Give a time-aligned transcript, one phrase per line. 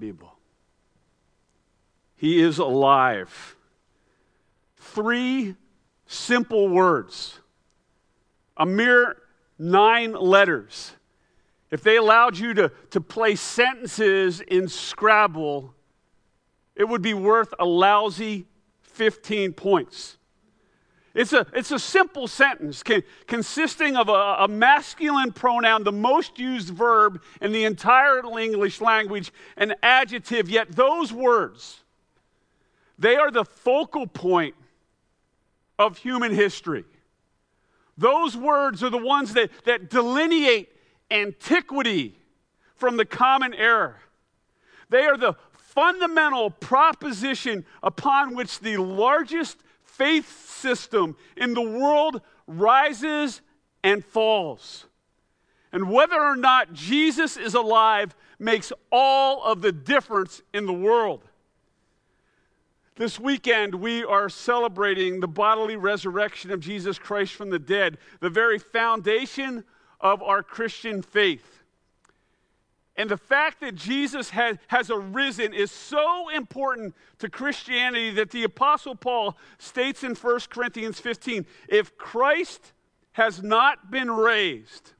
[0.00, 0.32] vivo.
[2.16, 3.56] He is alive.
[4.76, 5.54] Three
[6.06, 7.38] simple words,
[8.56, 9.16] a mere
[9.58, 10.92] nine letters.
[11.70, 15.72] If they allowed you to, to play sentences in Scrabble,
[16.74, 18.46] it would be worth a lousy
[18.82, 20.16] 15 points.
[21.12, 22.84] It's a, it's a simple sentence
[23.26, 29.32] consisting of a, a, masculine pronoun, the most used verb in the entire English language,
[29.56, 31.80] an adjective, yet those words,
[32.96, 34.54] they are the focal point
[35.80, 36.84] of human history.
[37.98, 40.70] Those words are the ones that, that delineate
[41.10, 42.16] antiquity
[42.76, 43.96] from the common era.
[44.90, 49.58] They are the fundamental proposition upon which the largest
[50.00, 53.42] faith system in the world rises
[53.84, 54.86] and falls.
[55.72, 61.22] And whether or not Jesus is alive makes all of the difference in the world.
[62.96, 68.30] This weekend, we are celebrating the bodily resurrection of Jesus Christ from the dead, the
[68.30, 69.64] very foundation
[70.00, 71.59] of our Christian faith.
[73.00, 78.44] And the fact that Jesus has, has arisen is so important to Christianity that the
[78.44, 82.74] Apostle Paul states in 1 Corinthians 15 if Christ
[83.12, 84.92] has not been raised,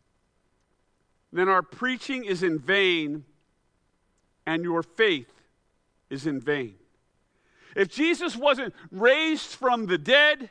[1.30, 3.26] then our preaching is in vain
[4.46, 5.34] and your faith
[6.08, 6.76] is in vain.
[7.76, 10.48] If Jesus wasn't raised from the dead,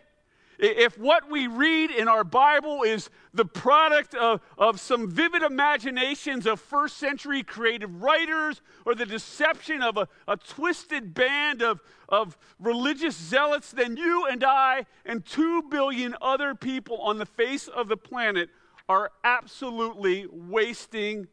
[0.60, 6.46] if what we read in our Bible is the product of, of some vivid imaginations
[6.46, 12.38] of first century creative writers or the deception of a, a twisted band of, of
[12.60, 17.88] religious zealots, then you and I and two billion other people on the face of
[17.88, 18.50] the planet
[18.90, 21.28] are absolutely wasting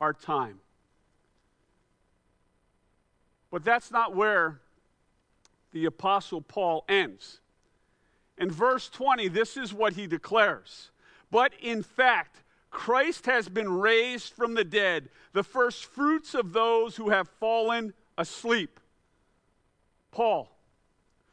[0.00, 0.58] our time.
[3.52, 4.60] But that's not where
[5.72, 7.40] the Apostle Paul ends.
[8.38, 10.90] In verse 20, this is what he declares.
[11.30, 16.96] But in fact, Christ has been raised from the dead, the first fruits of those
[16.96, 18.78] who have fallen asleep.
[20.10, 20.50] Paul,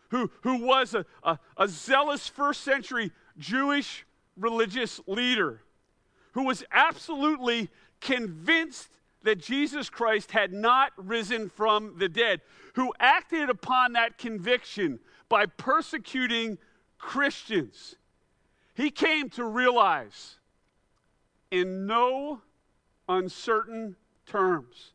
[0.10, 4.06] who, who was a, a, a zealous first century Jewish
[4.38, 5.62] religious leader,
[6.34, 7.70] who was absolutely
[8.00, 8.90] convinced
[9.24, 12.42] that Jesus Christ had not risen from the dead,
[12.76, 15.00] who acted upon that conviction
[15.30, 16.58] by persecuting
[17.04, 17.96] Christians.
[18.74, 20.38] He came to realize
[21.52, 22.42] in no
[23.10, 24.94] uncertain terms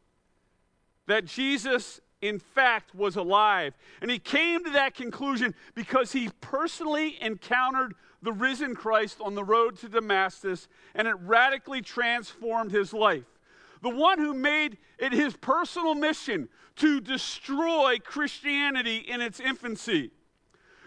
[1.06, 3.74] that Jesus, in fact, was alive.
[4.00, 9.44] And he came to that conclusion because he personally encountered the risen Christ on the
[9.44, 13.38] road to Damascus, and it radically transformed his life.
[13.82, 20.10] The one who made it his personal mission to destroy Christianity in its infancy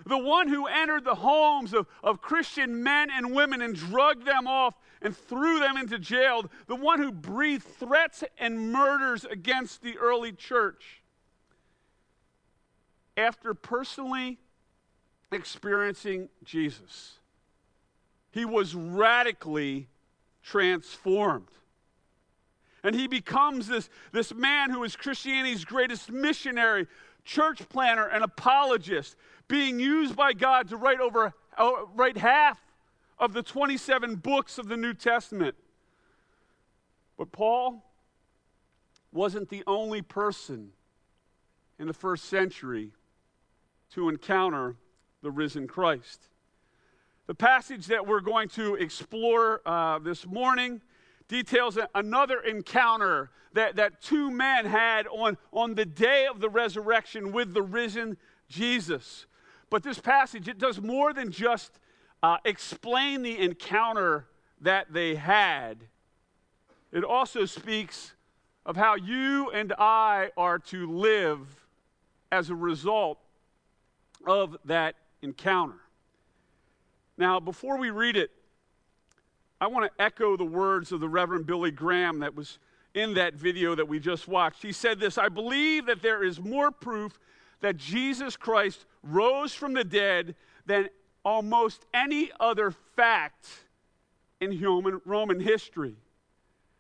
[0.06, 4.48] the one who entered the homes of, of Christian men and women and drugged them
[4.48, 9.98] off and threw them into jail, the one who breathed threats and murders against the
[9.98, 11.02] early church.
[13.18, 14.40] After personally
[15.32, 17.20] experiencing Jesus,
[18.32, 19.88] he was radically
[20.44, 21.48] transformed.
[22.84, 26.88] And he becomes this, this man who is Christianity's greatest missionary,
[27.24, 29.16] church planner, and apologist
[29.48, 32.60] being used by God to write over uh, write half
[33.20, 35.56] of the 27 books of the New Testament.
[37.18, 37.84] But Paul
[39.12, 40.72] wasn't the only person
[41.78, 42.92] in the first century
[43.94, 44.76] to encounter
[45.22, 46.30] the risen Christ.
[47.28, 50.82] The passage that we're going to explore uh, this morning
[51.32, 57.32] details another encounter that, that two men had on, on the day of the resurrection
[57.32, 58.18] with the risen
[58.50, 59.28] Jesus.
[59.70, 61.80] But this passage, it does more than just
[62.22, 64.28] uh, explain the encounter
[64.60, 65.78] that they had.
[66.92, 68.14] It also speaks
[68.66, 71.40] of how you and I are to live
[72.30, 73.20] as a result
[74.28, 75.80] of that encounter.
[77.18, 78.32] Now, before we read it,
[79.62, 82.58] I want to echo the words of the Reverend Billy Graham that was
[82.96, 84.64] in that video that we just watched.
[84.64, 87.20] He said this I believe that there is more proof
[87.62, 90.34] that Jesus Christ rose from the dead
[90.66, 90.90] than
[91.24, 93.48] almost any other fact
[94.42, 95.96] in human Roman history.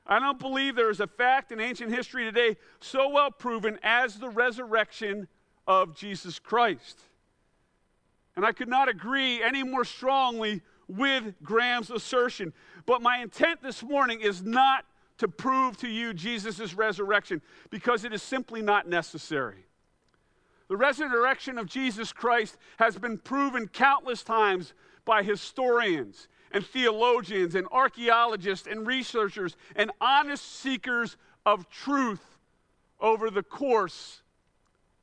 [0.07, 4.15] I don't believe there is a fact in ancient history today so well proven as
[4.15, 5.27] the resurrection
[5.67, 6.99] of Jesus Christ.
[8.35, 12.53] And I could not agree any more strongly with Graham's assertion.
[12.85, 14.85] But my intent this morning is not
[15.17, 19.65] to prove to you Jesus' resurrection because it is simply not necessary.
[20.67, 24.73] The resurrection of Jesus Christ has been proven countless times
[25.05, 32.37] by historians and theologians and archaeologists and researchers and honest seekers of truth
[32.99, 34.21] over the course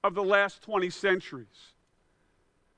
[0.02, 1.74] of the last 20 centuries.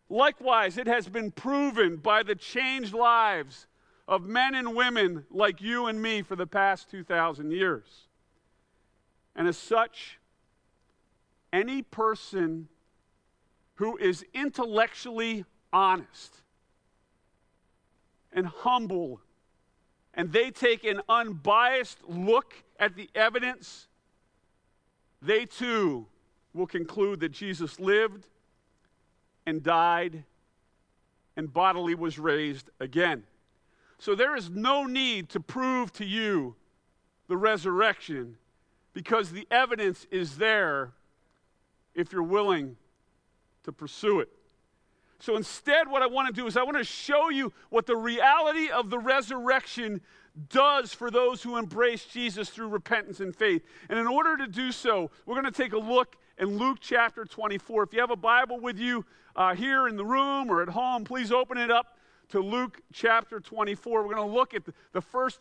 [0.09, 3.67] Likewise, it has been proven by the changed lives
[4.11, 8.09] of men and women like you and me for the past 2,000 years.
[9.37, 10.19] And as such,
[11.53, 12.69] any person
[13.77, 16.43] who is intellectually honest
[18.33, 19.21] and humble
[20.13, 23.87] and they take an unbiased look at the evidence,
[25.23, 26.07] they too
[26.53, 28.27] will conclude that Jesus lived
[29.47, 30.25] and died
[31.37, 33.23] and bodily was raised again.
[34.01, 36.57] So there is no need to prove to you
[37.29, 38.39] the resurrection
[38.95, 40.93] because the evidence is there
[41.95, 42.77] if you're willing
[43.65, 44.31] to pursue it.
[45.19, 47.95] So instead, what I want to do is I want to show you what the
[47.95, 50.01] reality of the resurrection
[50.49, 53.63] does for those who embrace Jesus through repentance and faith.
[53.91, 57.27] And in order to do so, we're going to take a look in Luke chapter
[57.27, 57.83] 24.
[57.83, 59.05] If you have a Bible with you
[59.37, 61.99] uh, here in the room or at home, please open it up
[62.31, 64.03] to Luke chapter 24.
[64.03, 64.63] We're going to look at
[64.93, 65.41] the, first,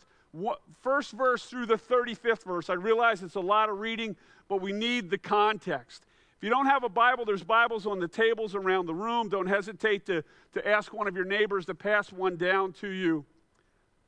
[0.80, 2.68] first verse through the 35th verse.
[2.70, 4.16] I realize it's a lot of reading,
[4.48, 6.04] but we need the context.
[6.36, 9.28] If you don't have a Bible, there's Bibles on the tables around the room.
[9.28, 13.24] Don't hesitate to, to ask one of your neighbors to pass one down to you.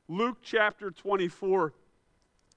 [0.08, 1.72] Luke chapter 24,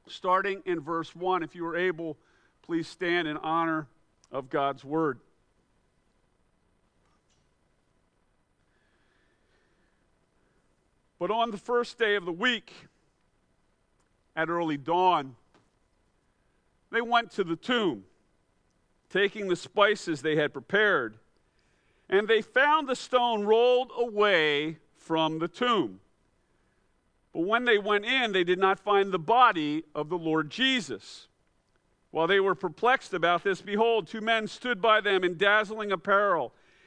[0.07, 1.44] starting in verse 1.
[1.44, 2.18] If you are able,
[2.63, 3.88] please stand in honor
[4.31, 5.19] of God's word.
[11.19, 12.73] But on the first day of the week,
[14.35, 15.35] at early dawn,
[16.91, 18.03] they went to the tomb
[19.09, 21.17] taking the spices they had prepared.
[22.09, 26.00] And they found the stone rolled away from the tomb.
[27.33, 31.27] But when they went in, they did not find the body of the Lord Jesus.
[32.11, 36.53] While they were perplexed about this, behold, two men stood by them in dazzling apparel.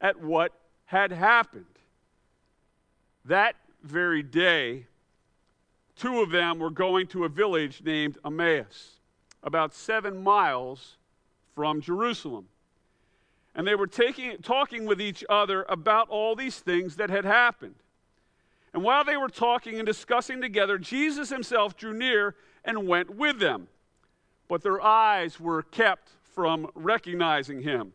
[0.00, 0.52] at what
[0.86, 1.64] had happened.
[3.24, 4.86] That very day,
[5.96, 9.00] two of them were going to a village named Emmaus,
[9.42, 10.96] about seven miles
[11.54, 12.46] from Jerusalem.
[13.54, 17.76] And they were taking, talking with each other about all these things that had happened.
[18.74, 23.38] And while they were talking and discussing together, Jesus himself drew near and went with
[23.38, 23.68] them.
[24.48, 27.94] But their eyes were kept from recognizing him.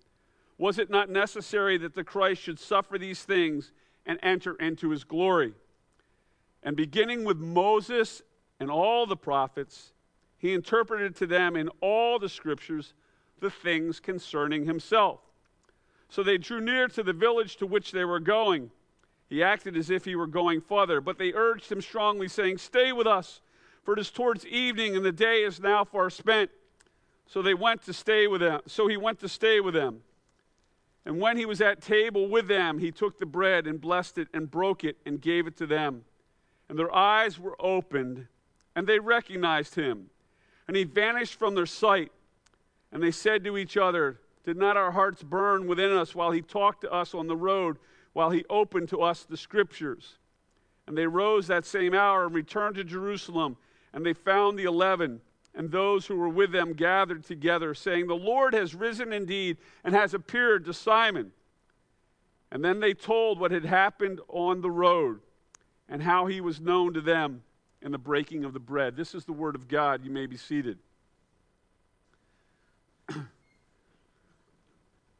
[0.57, 3.71] Was it not necessary that the Christ should suffer these things
[4.05, 5.53] and enter into his glory?
[6.63, 8.21] And beginning with Moses
[8.59, 9.93] and all the prophets,
[10.37, 12.93] he interpreted to them in all the scriptures
[13.39, 15.19] the things concerning himself.
[16.09, 18.69] So they drew near to the village to which they were going.
[19.29, 22.91] He acted as if he were going farther, but they urged him strongly, saying, Stay
[22.91, 23.39] with us,
[23.83, 26.51] for it is towards evening, and the day is now far spent.
[27.27, 28.59] So they went to stay with them.
[28.67, 30.01] So he went to stay with them.
[31.05, 34.27] And when he was at table with them, he took the bread and blessed it
[34.33, 36.05] and broke it and gave it to them.
[36.69, 38.27] And their eyes were opened,
[38.75, 40.09] and they recognized him.
[40.67, 42.11] And he vanished from their sight.
[42.91, 46.41] And they said to each other, Did not our hearts burn within us while he
[46.41, 47.77] talked to us on the road,
[48.13, 50.17] while he opened to us the scriptures?
[50.87, 53.57] And they rose that same hour and returned to Jerusalem.
[53.93, 55.19] And they found the eleven
[55.53, 59.93] and those who were with them gathered together, saying, The Lord has risen indeed and
[59.93, 61.31] has appeared to Simon.
[62.51, 65.19] And then they told what had happened on the road
[65.89, 67.43] and how he was known to them
[67.81, 68.95] in the breaking of the bread.
[68.95, 70.05] This is the word of God.
[70.05, 70.77] You may be seated.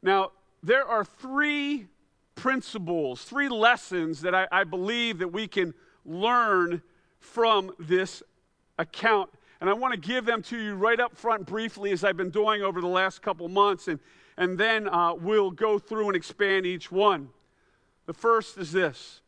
[0.02, 0.30] now,
[0.62, 1.88] there are three
[2.34, 5.74] principles, three lessons that I, I believe that we can
[6.06, 6.82] learn
[7.18, 8.22] from this
[8.78, 9.30] account
[9.62, 12.30] and I want to give them to you right up front briefly, as I've been
[12.30, 14.00] doing over the last couple months, and,
[14.36, 17.28] and then uh, we'll go through and expand each one.
[18.06, 19.20] The first is this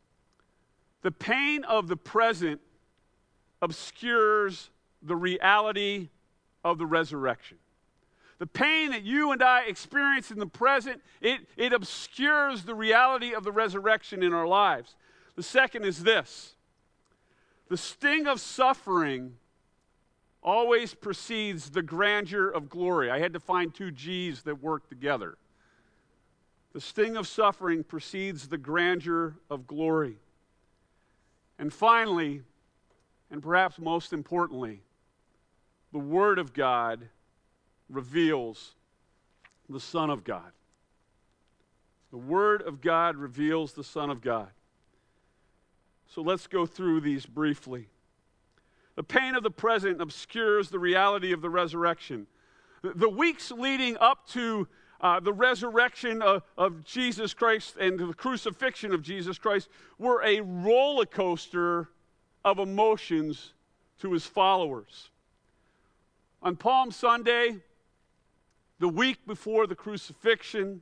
[1.03, 2.59] the pain of the present
[3.61, 6.09] obscures the reality
[6.65, 7.57] of the resurrection.
[8.37, 13.33] The pain that you and I experience in the present, it, it obscures the reality
[13.33, 14.95] of the resurrection in our lives.
[15.37, 16.55] The second is this
[17.69, 19.37] the sting of suffering
[20.45, 23.09] always precedes the grandeur of glory.
[23.09, 25.37] I had to find two G's that work together.
[26.71, 30.17] The sting of suffering precedes the grandeur of glory.
[31.57, 32.43] And finally,
[33.31, 34.81] and perhaps most importantly,
[35.91, 37.09] the Word of God
[37.89, 38.75] reveals
[39.67, 40.51] the Son of God.
[42.11, 44.49] The Word of God reveals the Son of God.
[46.07, 47.87] So let's go through these briefly.
[48.95, 52.27] The pain of the present obscures the reality of the resurrection.
[52.81, 54.67] The weeks leading up to
[55.01, 60.39] uh, the resurrection of, of, Jesus Christ and the crucifixion of Jesus Christ were a
[60.41, 61.89] roller coaster
[62.45, 63.53] of emotions
[63.99, 65.09] to his followers.
[66.41, 67.57] On Palm Sunday,
[68.79, 70.81] the week before the crucifixion,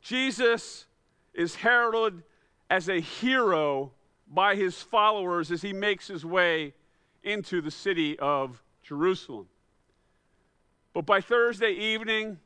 [0.00, 0.86] Jesus
[1.34, 2.22] is heralded
[2.70, 3.92] as a hero
[4.28, 6.74] by his followers as he makes his way
[7.22, 9.48] into the city of Jerusalem.
[10.94, 12.38] But by Thursday evening,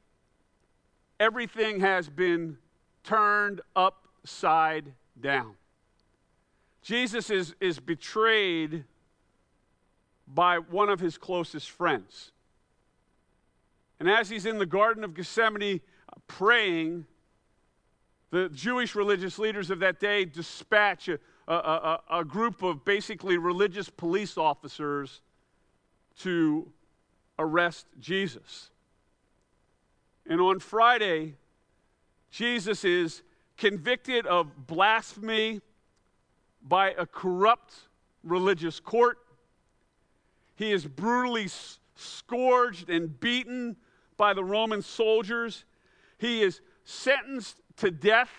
[1.20, 2.58] everything has been
[3.04, 5.54] turned upside down.
[6.82, 8.84] Jesus is, is betrayed
[10.26, 12.32] by one of his closest friends.
[14.00, 17.06] And as he's in the Garden of Gethsemane uh, praying,
[18.30, 23.36] the Jewish religious leaders of that day dispatch a, a, a, a group of basically
[23.36, 25.20] religious police officers
[26.20, 26.70] to
[27.38, 28.70] arrest Jesus.
[30.26, 31.34] And on Friday,
[32.30, 33.22] Jesus is
[33.56, 35.60] convicted of blasphemy
[36.62, 37.74] by a corrupt
[38.22, 39.18] religious court.
[40.54, 41.48] He is brutally
[41.96, 43.76] scourged and beaten
[44.16, 45.64] by the Roman soldiers.
[46.18, 48.30] He is sentenced to death,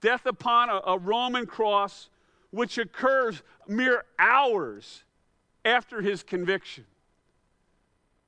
[0.00, 2.10] death upon a, a Roman cross
[2.52, 5.02] which occurs mere hours
[5.64, 6.84] after his conviction.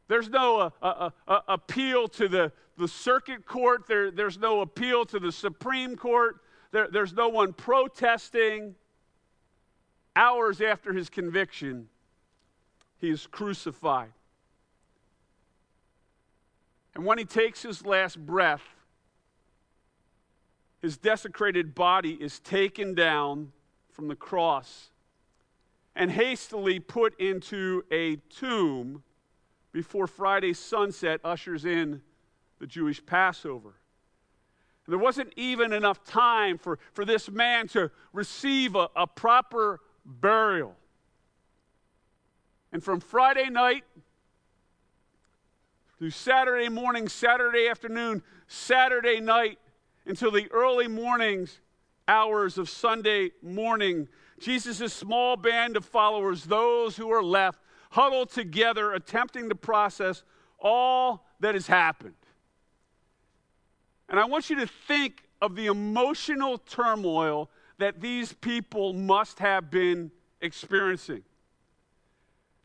[0.08, 5.04] There's no uh, uh, uh, appeal to the, the circuit court, there, there's no appeal
[5.06, 6.40] to the Supreme Court,
[6.72, 8.74] there, there's no one protesting.
[10.16, 11.88] Hours after his conviction,
[12.98, 14.12] he is crucified.
[16.94, 18.62] And when he takes his last breath,
[20.80, 23.52] his desecrated body is taken down
[23.94, 24.90] from the cross
[25.96, 29.02] and hastily put into a tomb
[29.72, 32.02] before Friday's sunset ushers in
[32.58, 33.74] the Jewish Passover.
[34.86, 39.80] And There wasn't even enough time for, for this man to receive a, a proper
[40.04, 40.74] burial.
[42.72, 43.84] And from Friday night
[45.98, 49.58] through Saturday morning, Saturday afternoon, Saturday night,
[50.06, 51.60] until the early mornings
[52.08, 54.08] hours of Sunday morning.
[54.38, 60.23] Jesus' small band of followers, those who are left, huddled together, attempting to process
[60.58, 62.14] all that has happened.
[64.08, 69.70] And I want you to think of the emotional turmoil that these people must have
[69.70, 71.23] been experiencing.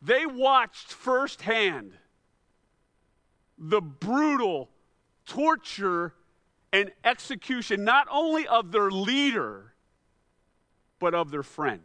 [0.02, 1.94] They watched firsthand
[3.58, 4.70] the brutal
[5.26, 6.14] torture
[6.72, 9.74] and execution, not only of their leader,
[11.00, 11.82] but of their friend.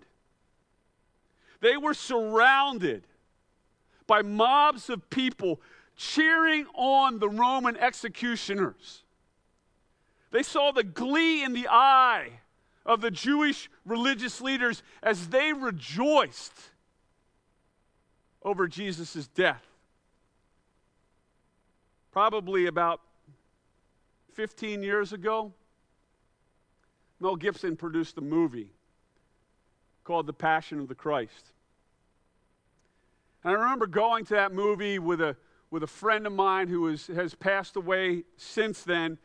[1.61, 3.07] They were surrounded
[4.07, 5.61] by mobs of people
[5.97, 9.03] cheering on the Roman executioners.
[10.31, 12.41] They saw the glee in the eye
[12.85, 16.53] of the Jewish religious leaders as they rejoiced
[18.43, 19.65] over Jesus' death.
[22.13, 23.01] Probably about
[24.35, 25.53] 15 years ago,
[27.21, 28.73] Mel Gibson produced a movie
[30.03, 31.53] called The Passion of the Christ.
[33.45, 35.37] And I remember going to that movie with a,
[35.71, 39.19] with a friend of mine who is, has passed away since then.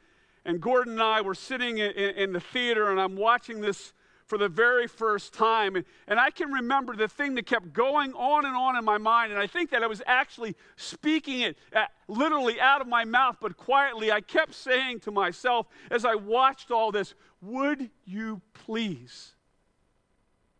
[0.45, 3.93] And Gordon and I were sitting in, in the theater, and I'm watching this
[4.29, 5.75] for the very first time.
[5.75, 8.99] And, and I can remember the thing that kept going on and on in my
[8.99, 9.31] mind.
[9.31, 13.03] And I think that I was actually speaking it at, uh, literally out of my
[13.03, 14.11] mouth, but quietly.
[14.11, 19.33] I kept saying to myself as I watched all this, Would you please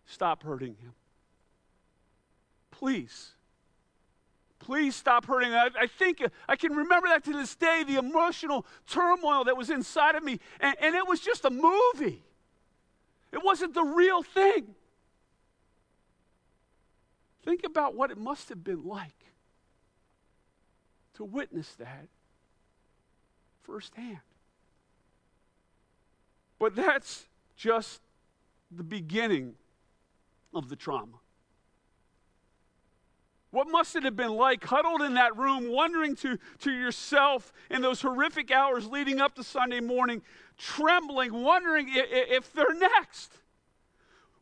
[0.08, 0.94] stop hurting him?
[2.72, 3.34] Please.
[4.58, 5.54] Please stop hurting.
[5.54, 9.70] I, I, think I can remember that to this day, the emotional turmoil that was
[9.70, 10.40] inside of me.
[10.60, 12.24] And, and it was just a movie.
[13.32, 14.76] It wasn't the real thing.
[17.44, 19.26] Think about what it must have been like
[21.16, 22.08] to witness that
[23.64, 24.20] firsthand.
[26.58, 28.02] But that's just
[28.72, 29.56] the beginning
[30.54, 31.18] of the trauma.
[33.52, 37.82] What must it have been like huddled in that room, wondering to, to yourself in
[37.82, 40.22] those horrific hours leading up to Sunday morning,
[40.58, 43.34] trembling, wondering if, if they're next?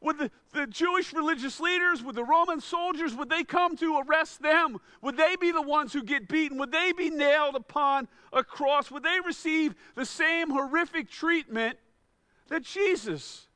[0.02, 4.42] Would the, the Jewish religious leaders, would the Roman soldiers, would they come to arrest
[4.42, 4.78] them?
[5.02, 6.58] Would they be the ones who get beaten?
[6.60, 8.92] Would they be nailed upon a cross?
[8.92, 11.80] Would they receive the same horrific treatment
[12.50, 13.48] that Jesus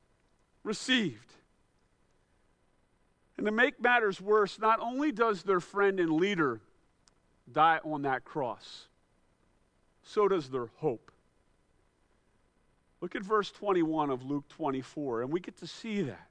[0.63, 1.33] received?
[3.41, 6.61] And to make matters worse, not only does their friend and leader
[7.51, 8.85] die on that cross,
[10.03, 11.11] so does their hope.
[13.01, 16.27] Look at verse 21 of Luke 24, and we get to see that.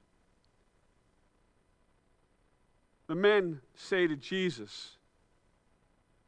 [3.07, 4.95] The men say to Jesus,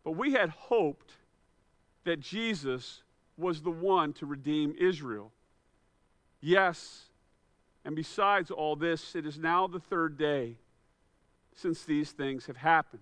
[0.03, 1.13] But we had hoped
[2.03, 3.03] that Jesus
[3.37, 5.31] was the one to redeem Israel.
[6.41, 7.03] Yes,
[7.85, 10.57] and besides all this, it is now the third day
[11.55, 13.01] since these things have happened.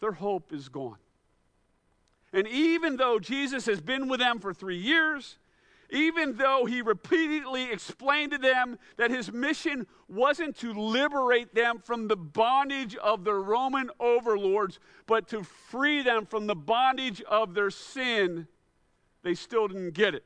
[0.00, 0.98] Their hope is gone.
[2.32, 5.38] And even though Jesus has been with them for three years,
[5.90, 12.08] even though he repeatedly explained to them that his mission wasn't to liberate them from
[12.08, 17.70] the bondage of their Roman overlords, but to free them from the bondage of their
[17.70, 18.46] sin,
[19.22, 20.24] they still didn't get it.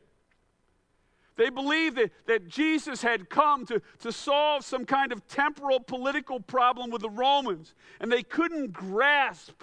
[1.37, 6.41] They believed that, that Jesus had come to, to solve some kind of temporal political
[6.41, 9.63] problem with the Romans, and they couldn't grasp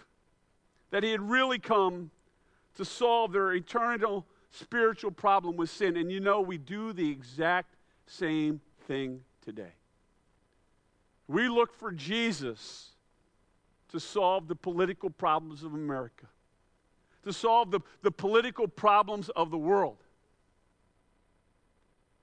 [0.91, 2.09] that he had really come
[2.75, 5.97] to solve their eternal spiritual problem with sin.
[5.97, 7.75] And you know, we do the exact
[8.07, 9.73] same thing today.
[11.27, 12.89] We look for Jesus
[13.89, 16.25] to solve the political problems of America,
[17.23, 19.97] to solve the, the political problems of the world.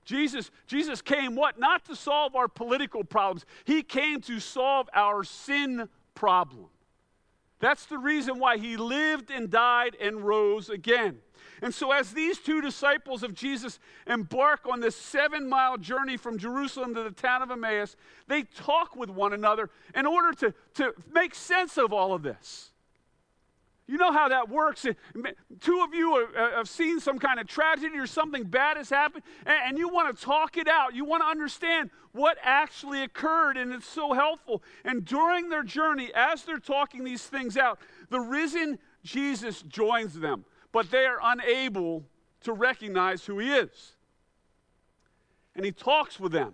[0.07, 1.59] Jesus, Jesus came what?
[1.59, 3.45] Not to solve our political problems.
[3.65, 6.67] He came to solve our sin problem.
[7.59, 11.17] That's the reason why he lived and died and rose again.
[11.61, 16.37] And so, as these two disciples of Jesus embark on this seven mile journey from
[16.37, 20.93] Jerusalem to the town of Emmaus, they talk with one another in order to, to
[21.11, 22.71] make sense of all of this.
[23.87, 24.85] You know how that works.
[25.61, 29.23] Two of you uh, have seen some kind of tragedy or something bad has happened,
[29.45, 30.93] and you want to talk it out.
[30.93, 34.61] You want to understand what actually occurred, and it's so helpful.
[34.83, 40.43] And during their journey, as they're talking these things out, the risen Jesus joins them
[40.71, 42.03] but they are unable
[42.41, 43.95] to recognize who he is.
[45.55, 46.53] And he talks with them.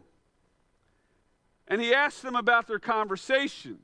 [1.68, 3.80] And he asks them about their conversation.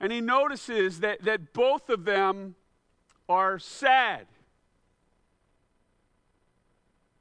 [0.00, 2.54] And he notices that, that both of them
[3.28, 4.26] are sad.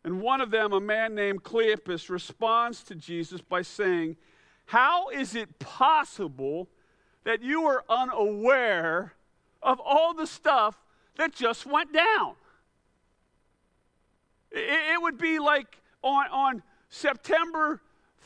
[0.04, 4.16] And one of them, a man named Cleopas, responds to Jesus by saying,
[4.66, 6.70] How is it possible
[7.26, 9.14] that you are unaware
[9.62, 10.76] of all the stuff
[11.18, 12.36] that just went down?
[14.52, 17.82] It, it would be like on, on September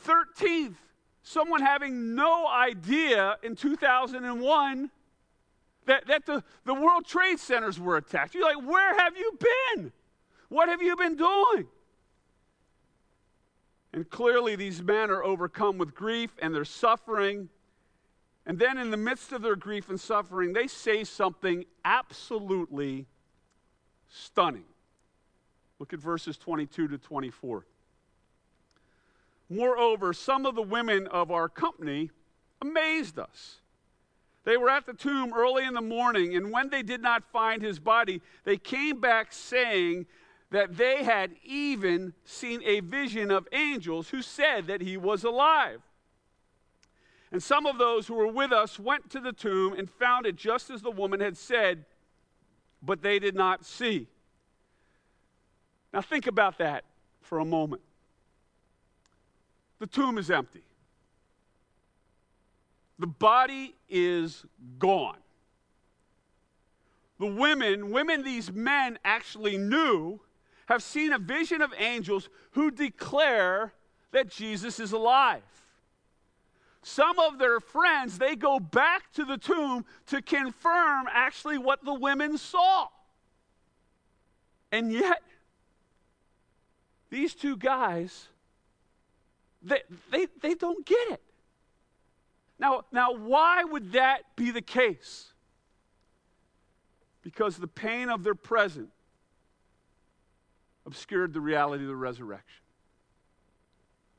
[0.06, 0.76] 13th,
[1.24, 4.90] someone having no idea in 2001
[5.86, 8.34] that, that the, the World Trade Centers were attacked.
[8.34, 9.92] You're like, where have you been?
[10.48, 11.66] What have you been doing?
[13.92, 17.48] And clearly, these men are overcome with grief and they're suffering.
[18.44, 23.06] And then, in the midst of their grief and suffering, they say something absolutely
[24.08, 24.64] stunning.
[25.78, 27.64] Look at verses 22 to 24.
[29.48, 32.10] Moreover, some of the women of our company
[32.60, 33.60] amazed us.
[34.44, 37.62] They were at the tomb early in the morning, and when they did not find
[37.62, 40.06] his body, they came back saying
[40.50, 45.80] that they had even seen a vision of angels who said that he was alive.
[47.32, 50.36] And some of those who were with us went to the tomb and found it
[50.36, 51.84] just as the woman had said,
[52.82, 54.06] but they did not see.
[55.92, 56.84] Now, think about that
[57.22, 57.82] for a moment.
[59.78, 60.64] The tomb is empty.
[62.98, 64.44] The body is
[64.78, 65.18] gone.
[67.18, 70.20] The women, women these men actually knew,
[70.66, 73.72] have seen a vision of angels who declare
[74.12, 75.42] that Jesus is alive.
[76.82, 81.94] Some of their friends, they go back to the tomb to confirm actually what the
[81.94, 82.88] women saw.
[84.70, 85.22] And yet,
[87.10, 88.28] these two guys,
[89.64, 91.22] they, they, they don't get it.
[92.58, 95.32] Now, now, why would that be the case?
[97.22, 98.90] Because the pain of their present
[100.86, 102.60] obscured the reality of the resurrection.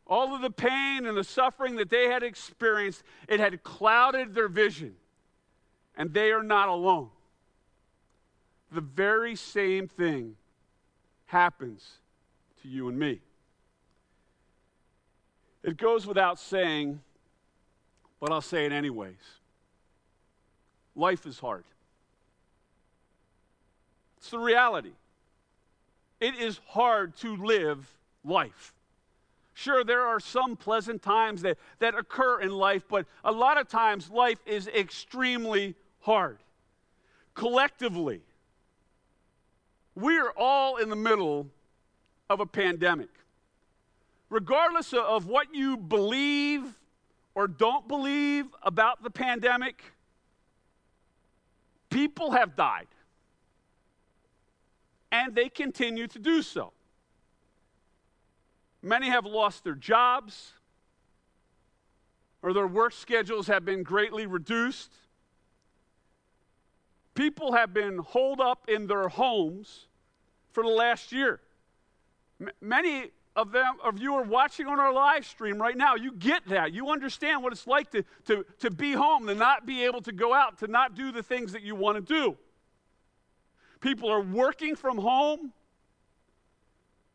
[0.07, 4.47] All of the pain and the suffering that they had experienced, it had clouded their
[4.47, 4.95] vision.
[5.97, 7.09] And they are not alone.
[8.71, 10.35] The very same thing
[11.27, 11.99] happens
[12.61, 13.21] to you and me.
[15.65, 17.01] It goes without saying
[18.19, 19.13] but I'll say it anyways.
[20.95, 21.63] Life is hard.
[24.17, 24.93] It's the reality.
[26.19, 27.87] It is hard to live
[28.23, 28.73] life.
[29.53, 33.67] Sure, there are some pleasant times that, that occur in life, but a lot of
[33.67, 36.39] times life is extremely hard.
[37.35, 38.21] Collectively,
[39.93, 41.47] we are all in the middle
[42.29, 43.09] of a pandemic.
[44.29, 46.63] Regardless of what you believe
[47.35, 49.83] or don't believe about the pandemic,
[51.89, 52.87] people have died.
[55.11, 56.73] And they continue to do so.
[58.81, 60.53] Many have lost their jobs,
[62.41, 64.93] or their work schedules have been greatly reduced.
[67.15, 69.87] People have been holed up in their homes
[70.51, 71.39] for the last year.
[72.39, 75.95] M- many of them of you are watching on our live stream right now.
[75.95, 76.73] You get that.
[76.73, 80.13] You understand what it's like to, to, to be home to not be able to
[80.13, 82.37] go out to not do the things that you want to do.
[83.81, 85.51] People are working from home.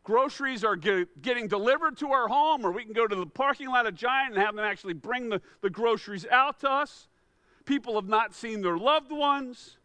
[0.04, 3.68] Groceries are get, getting delivered to our home or we can go to the parking
[3.68, 7.08] lot of giant and have them actually bring the, the groceries out to us.
[7.64, 9.78] People have not seen their loved ones.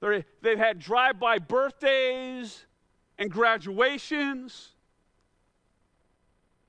[0.00, 2.66] They're, they've had drive-by birthdays
[3.16, 4.73] and graduations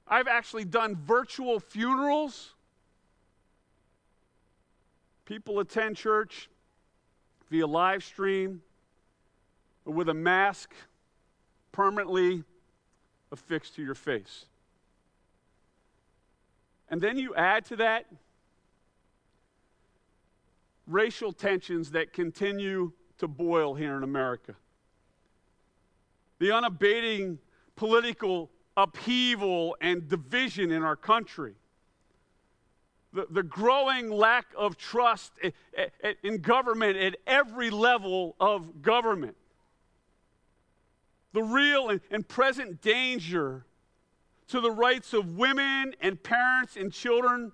[0.08, 2.54] I've actually done virtual funerals.
[5.26, 6.50] People attend church
[7.50, 8.62] via live stream
[9.84, 10.74] with a mask
[11.72, 12.44] permanently
[13.32, 14.46] affixed to your face.
[16.89, 18.06] And then you add to that
[20.88, 24.56] racial tensions that continue to boil here in America.
[26.39, 27.39] The unabating
[27.76, 31.54] political upheaval and division in our country.
[33.14, 35.32] The, the growing lack of trust
[36.24, 39.38] in government at every level of government.
[41.32, 43.66] The real and, and present danger
[44.50, 47.52] to the rights of women and parents and children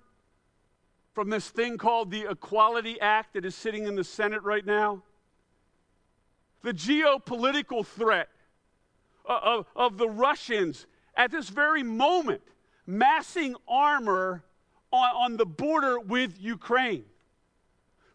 [1.14, 5.02] from this thing called the Equality Act that is sitting in the Senate right now.
[6.62, 8.28] The geopolitical threat
[9.28, 12.42] uh, of, of the Russians at this very moment
[12.86, 14.42] massing armor
[14.90, 17.04] on, on the border with Ukraine.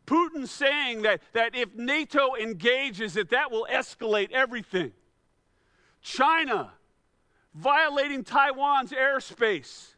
[0.05, 4.93] Putin saying that, that if NATO engages, that that will escalate everything.
[6.01, 6.71] China
[7.53, 9.95] violating Taiwan's airspace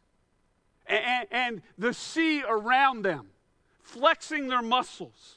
[0.86, 3.28] and, and the sea around them,
[3.82, 5.36] flexing their muscles.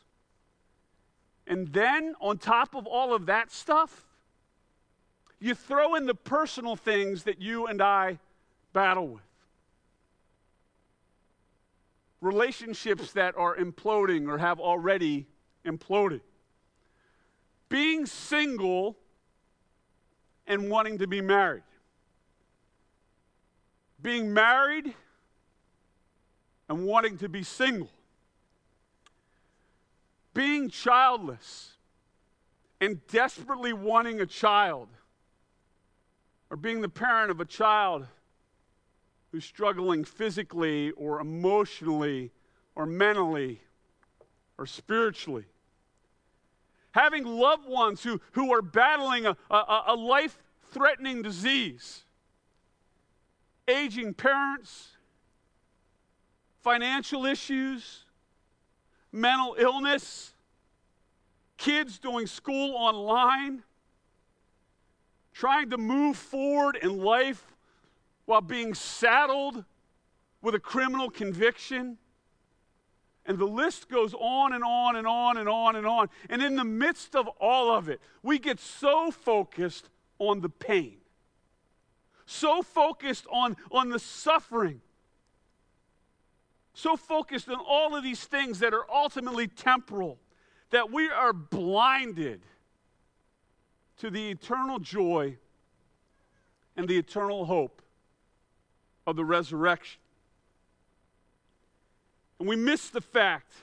[1.46, 4.08] And then, on top of all of that stuff,
[5.44, 8.18] you throw in the personal things that you and I
[8.72, 9.24] battle with.
[12.22, 15.28] Relationships that are imploding or have already
[15.66, 16.22] imploded.
[17.68, 18.96] Being single
[20.48, 21.64] and wanting to be married.
[24.02, 24.94] Being married
[26.70, 27.92] and wanting to be single.
[30.34, 31.74] Being childless
[32.80, 34.88] and desperately wanting a child.
[36.54, 38.06] Or being the parent of a child
[39.32, 42.32] who's struggling physically or emotionally
[42.76, 43.64] or mentally
[44.60, 45.46] or spiritually.
[46.92, 50.38] Having loved ones who, who are battling a, a, a life
[50.72, 52.04] threatening disease.
[53.68, 54.90] Aging parents,
[56.62, 58.04] financial issues,
[59.12, 60.36] mental illness,
[61.58, 63.64] kids doing school online,
[65.34, 67.54] trying to move forward in life
[68.26, 69.64] while being saddled
[70.42, 71.98] with a criminal conviction.
[73.26, 76.10] And the list goes on and on and on and on and on.
[76.30, 80.98] And in the midst of all of it, we get so focused on the pain,
[82.26, 84.82] so focused on, on the suffering,
[86.74, 90.20] so focused on all of these things that are ultimately temporal
[90.72, 92.42] that we are blinded
[93.98, 95.38] to the eternal joy
[96.76, 97.82] and the eternal hope
[99.06, 100.00] of the resurrection.
[102.40, 103.54] And we miss the fact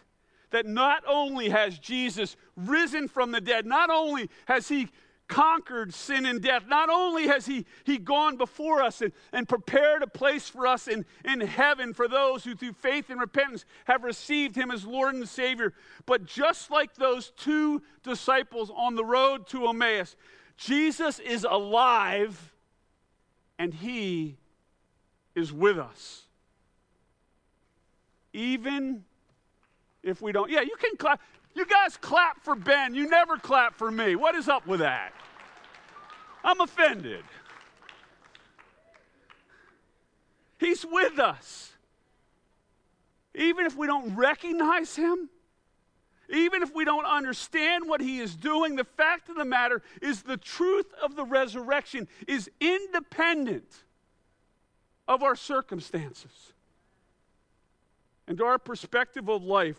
[0.51, 4.88] that not only has Jesus risen from the dead, not only has he
[5.31, 10.03] conquered sin and death, not only has he, he gone before us and, and prepared
[10.03, 14.03] a place for us in, in heaven for those who through faith and repentance have
[14.03, 15.73] received him as Lord and Savior,
[16.05, 20.16] but just like those two disciples on the road to Emmaus,
[20.57, 22.53] Jesus is alive
[23.59, 24.37] and he
[25.37, 26.25] is with us.
[28.33, 29.05] Even
[30.03, 30.51] if we don't.
[30.51, 31.21] Yeah, you can clap.
[31.61, 32.94] You guys clap for Ben.
[32.94, 34.16] You never clap for me.
[34.16, 35.12] What is up with that?
[36.42, 37.23] I'm offended.
[40.59, 41.73] He's with us.
[43.35, 45.29] Even if we don't recognize him,
[46.31, 50.23] even if we don't understand what he is doing, the fact of the matter is
[50.23, 53.85] the truth of the resurrection is independent
[55.07, 56.55] of our circumstances.
[58.27, 59.77] And our perspective of life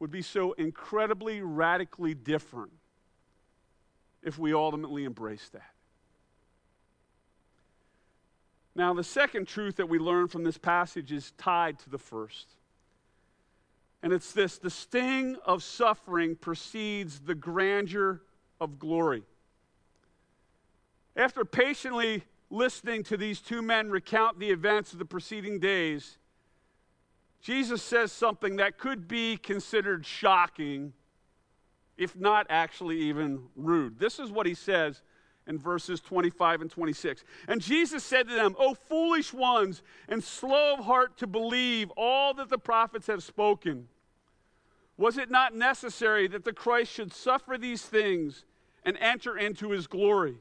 [0.00, 2.72] would be so incredibly radically different
[4.22, 5.74] if we ultimately embrace that.
[8.74, 12.46] Now, the second truth that we learn from this passage is tied to the first.
[14.02, 18.22] And it's this the sting of suffering precedes the grandeur
[18.60, 19.24] of glory.
[21.16, 26.18] After patiently listening to these two men recount the events of the preceding days,
[27.40, 30.92] Jesus says something that could be considered shocking,
[31.96, 33.98] if not actually even rude.
[33.98, 35.02] This is what he says
[35.46, 37.24] in verses 25 and 26.
[37.48, 42.34] And Jesus said to them, O foolish ones, and slow of heart to believe all
[42.34, 43.88] that the prophets have spoken.
[44.96, 48.44] Was it not necessary that the Christ should suffer these things
[48.84, 50.36] and enter into his glory?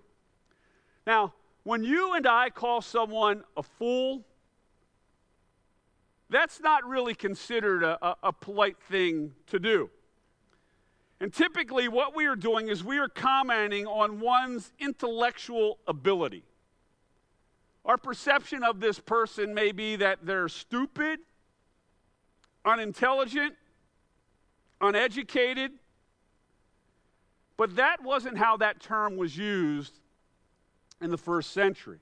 [1.05, 1.33] Now,
[1.63, 4.25] when you and I call someone a fool,
[6.29, 9.89] that's not really considered a, a, a, polite thing to do.
[11.19, 16.43] And typically, what we are doing is we are commenting on one's intellectual ability.
[17.85, 21.19] Our perception of this person may be that they're stupid,
[22.65, 23.55] unintelligent,
[24.81, 25.71] uneducated.
[27.55, 29.99] But that wasn't how that term was used
[31.01, 31.99] in the first century.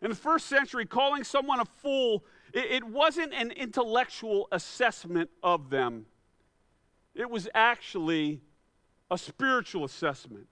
[0.00, 6.06] In the first century, calling someone a fool, it, wasn't an intellectual assessment of them,
[7.14, 8.40] it was actually
[9.10, 10.46] a spiritual assessment.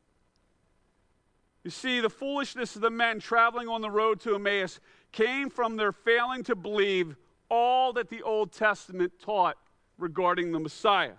[1.65, 4.79] You see, the foolishness of the men traveling on the road to Emmaus
[5.11, 7.17] came from their failing to believe
[7.49, 9.57] all that the Old Testament taught
[9.99, 11.15] regarding the Messiah.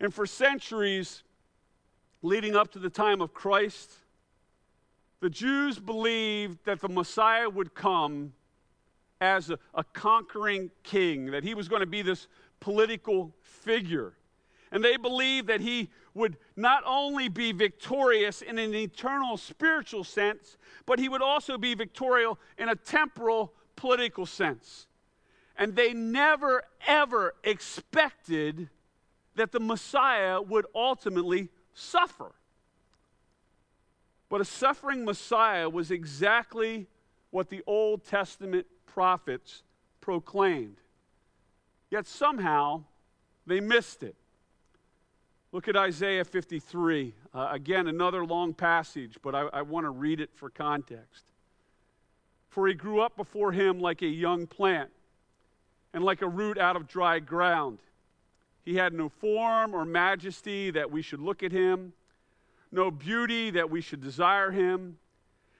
[0.00, 1.22] And for centuries,
[2.22, 3.90] leading up to the time of Christ,
[5.22, 8.32] the Jews believed that the Messiah would come
[9.20, 12.26] as a, a conquering king, that he was going to be this
[12.58, 14.14] political figure.
[14.72, 20.56] And they believed that he would not only be victorious in an eternal spiritual sense,
[20.86, 24.88] but he would also be victorious in a temporal political sense.
[25.56, 28.68] And they never, ever expected
[29.36, 32.32] that the Messiah would ultimately suffer.
[34.32, 36.86] But a suffering Messiah was exactly
[37.32, 39.62] what the Old Testament prophets
[40.00, 40.78] proclaimed.
[41.90, 42.84] Yet somehow
[43.46, 44.16] they missed it.
[45.52, 47.12] Look at Isaiah 53.
[47.34, 51.24] Uh, again, another long passage, but I, I want to read it for context.
[52.48, 54.88] For he grew up before him like a young plant
[55.92, 57.80] and like a root out of dry ground.
[58.64, 61.92] He had no form or majesty that we should look at him,
[62.72, 64.96] no beauty that we should desire him.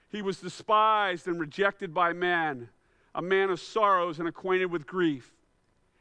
[0.09, 2.69] He was despised and rejected by men,
[3.15, 5.33] a man of sorrows and acquainted with grief.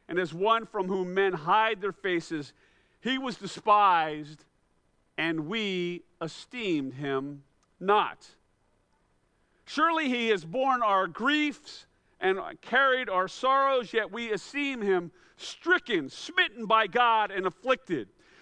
[0.07, 2.53] And as one from whom men hide their faces,
[3.01, 4.45] he was despised,
[5.17, 7.43] and we esteemed him
[7.79, 8.27] not.
[9.65, 11.85] Surely he has borne our griefs
[12.19, 18.09] and carried our sorrows, yet we esteem him stricken, smitten by God, and afflicted.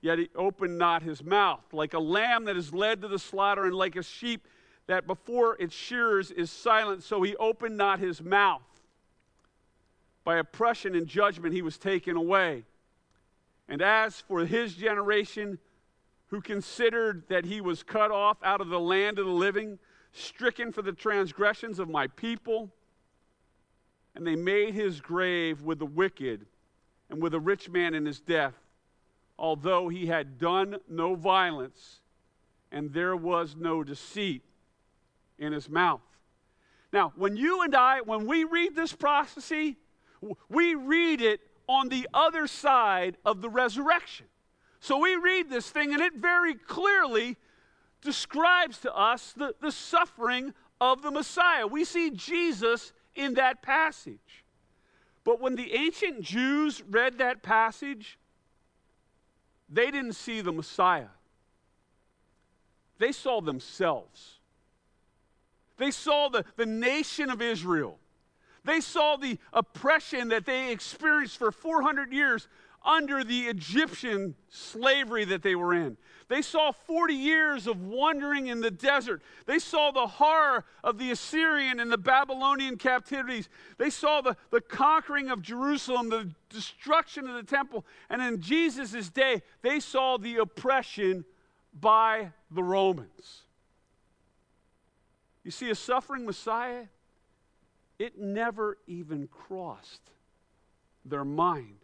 [0.00, 1.64] yet he opened not his mouth.
[1.72, 4.46] Like a lamb that is led to the slaughter, and like a sheep
[4.86, 8.62] that before its shearers is silent, so he opened not his mouth.
[10.24, 12.64] By oppression and judgment he was taken away.
[13.68, 15.58] And as for his generation,
[16.28, 19.78] who considered that he was cut off out of the land of the living,
[20.12, 22.72] stricken for the transgressions of my people,
[24.14, 26.46] and they made his grave with the wicked
[27.08, 28.54] and with a rich man in his death,
[29.40, 32.00] although he had done no violence,
[32.70, 34.42] and there was no deceit
[35.38, 36.02] in his mouth.
[36.92, 39.78] Now, when you and I, when we read this prophecy,
[40.50, 44.26] we read it on the other side of the resurrection.
[44.80, 47.36] So we read this thing, and it very clearly
[48.02, 51.66] describes to us the, the suffering of the Messiah.
[51.66, 54.44] We see Jesus in that passage.
[55.24, 58.18] But when the ancient Jews read that passage,
[59.70, 61.08] they didn't see the Messiah.
[62.98, 64.38] They saw themselves.
[65.78, 67.98] They saw the, the nation of Israel
[68.64, 72.48] they saw the oppression that they experienced for 400 years
[72.84, 75.96] under the Egyptian slavery that they were in.
[76.28, 79.20] They saw 40 years of wandering in the desert.
[79.46, 83.48] They saw the horror of the Assyrian and the Babylonian captivities.
[83.78, 87.84] They saw the, the conquering of Jerusalem, the destruction of the temple.
[88.08, 91.24] And in Jesus' day, they saw the oppression
[91.78, 93.42] by the Romans.
[95.42, 96.84] You see, a suffering Messiah
[98.00, 100.00] it never even crossed
[101.04, 101.79] their mind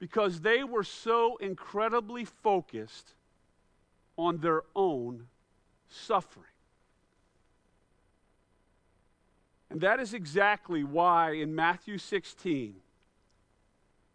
[0.00, 3.12] because they were so incredibly focused
[4.16, 5.26] on their own
[5.88, 6.46] suffering.
[9.70, 12.74] And that is exactly why in Matthew 16,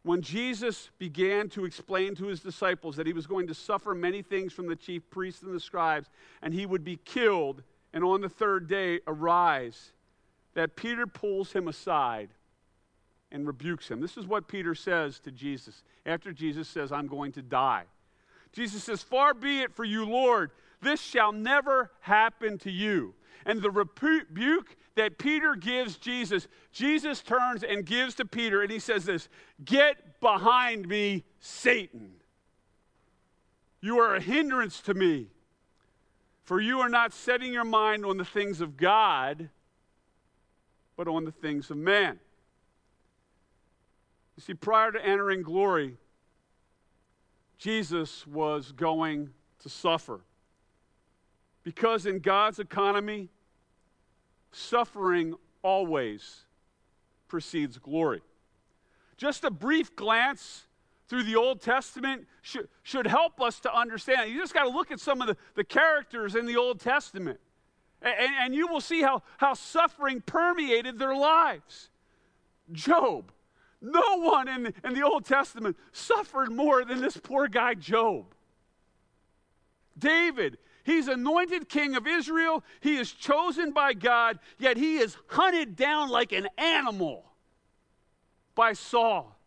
[0.03, 4.21] when Jesus began to explain to his disciples that he was going to suffer many
[4.21, 6.09] things from the chief priests and the scribes,
[6.41, 9.91] and he would be killed, and on the third day arise,
[10.55, 12.29] that Peter pulls him aside
[13.31, 14.01] and rebukes him.
[14.01, 17.83] This is what Peter says to Jesus after Jesus says, I'm going to die.
[18.53, 23.13] Jesus says, Far be it for you, Lord, this shall never happen to you.
[23.45, 28.79] And the rebuke that Peter gives Jesus, Jesus turns and gives to Peter, and he
[28.79, 29.27] says this
[29.63, 32.11] Get behind me, Satan.
[33.81, 35.27] You are a hindrance to me,
[36.43, 39.49] for you are not setting your mind on the things of God
[40.95, 42.19] but on the things of man.
[44.35, 45.95] You see, prior to entering glory,
[47.57, 49.29] Jesus was going
[49.59, 50.21] to suffer.
[51.63, 53.29] Because in God's economy,
[54.51, 56.45] suffering always
[57.27, 58.21] precedes glory.
[59.17, 60.67] Just a brief glance
[61.07, 64.31] through the Old Testament should, should help us to understand.
[64.31, 67.39] You just got to look at some of the, the characters in the Old Testament.
[68.01, 71.89] And, and you will see how, how suffering permeated their lives.
[72.71, 73.31] Job.
[73.85, 78.33] No one in, in the Old Testament suffered more than this poor guy, Job.
[79.97, 80.57] David.
[80.83, 82.63] He's anointed king of Israel.
[82.79, 87.25] He is chosen by God, yet he is hunted down like an animal
[88.55, 89.37] by Saul.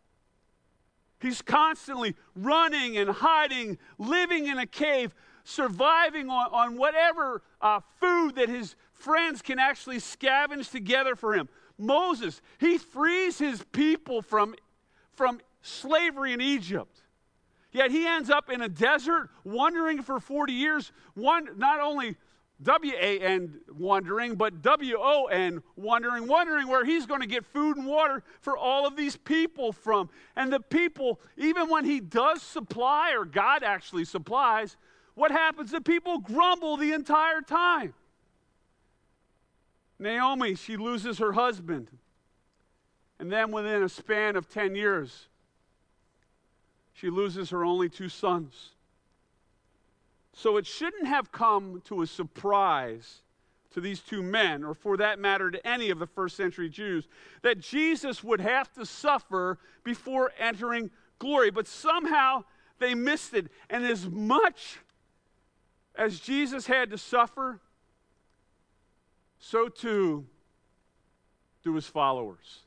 [1.21, 5.13] He's constantly running and hiding, living in a cave,
[5.43, 11.49] surviving on, on whatever uh, food that his friends can actually scavenge together for him.
[11.79, 14.53] Moses, he frees his people from,
[15.13, 17.01] from slavery in Egypt.
[17.71, 22.17] Yet he ends up in a desert, wandering for 40 years, one, not only
[22.61, 27.45] W A N wandering, but W O N wandering, wondering where he's going to get
[27.45, 30.09] food and water for all of these people from.
[30.35, 34.75] And the people, even when he does supply, or God actually supplies,
[35.15, 35.71] what happens?
[35.71, 37.93] The people grumble the entire time.
[39.99, 41.89] Naomi, she loses her husband.
[43.19, 45.27] And then within a span of 10 years,
[46.93, 48.71] she loses her only two sons.
[50.33, 53.21] So it shouldn't have come to a surprise
[53.71, 57.07] to these two men, or for that matter to any of the first century Jews,
[57.43, 60.89] that Jesus would have to suffer before entering
[61.19, 61.51] glory.
[61.51, 62.45] But somehow
[62.79, 63.47] they missed it.
[63.69, 64.79] And as much
[65.95, 67.59] as Jesus had to suffer,
[69.39, 70.25] so too
[71.63, 72.59] do his followers.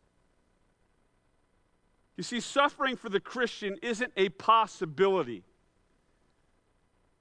[2.17, 5.45] You see, suffering for the Christian isn't a possibility,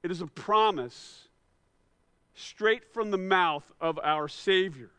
[0.03, 1.27] it is a promise
[2.33, 4.89] straight from the mouth of our Savior.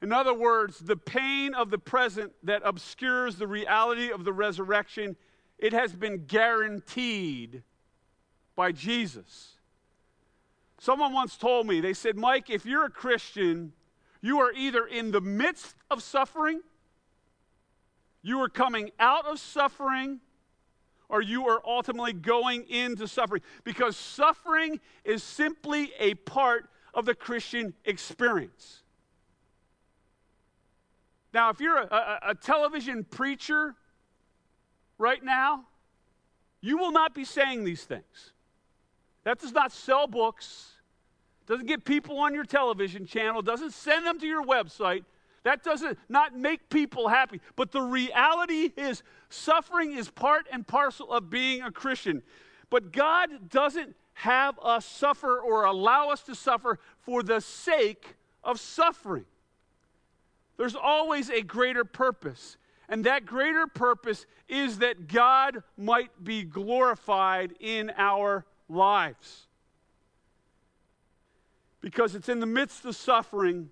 [0.00, 5.16] In other words, the pain of the present that obscures the reality of the resurrection,
[5.58, 7.62] it has been guaranteed
[8.54, 9.57] by Jesus.
[10.80, 13.72] Someone once told me, they said, Mike, if you're a Christian,
[14.20, 16.60] you are either in the midst of suffering
[18.22, 20.20] you are coming out of suffering
[21.08, 27.14] or you are ultimately going into suffering because suffering is simply a part of the
[27.14, 28.82] Christian experience.
[31.32, 33.74] Now, if you're a, a, a, television preacher
[34.98, 35.64] right now,
[36.60, 38.32] you will not be saying these things.
[39.28, 40.70] That does not sell books,
[41.46, 45.04] doesn't get people on your television channel, doesn't send them to your website.
[45.42, 47.42] That doesn't not make people happy.
[47.54, 52.22] But the reality is suffering is part and parcel of being a Christian.
[52.70, 58.58] But God doesn't have us suffer or allow us to suffer for the sake of
[58.58, 59.26] suffering.
[60.56, 62.56] There's always a greater purpose.
[62.88, 69.46] And that greater purpose is that God might be glorified in our lives.
[71.80, 73.70] Because it's in the midst of suffering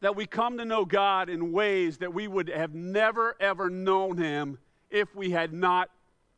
[0.00, 4.18] that we come to know God in ways that we would have never, ever known
[4.18, 4.58] Him
[4.90, 5.90] if we had not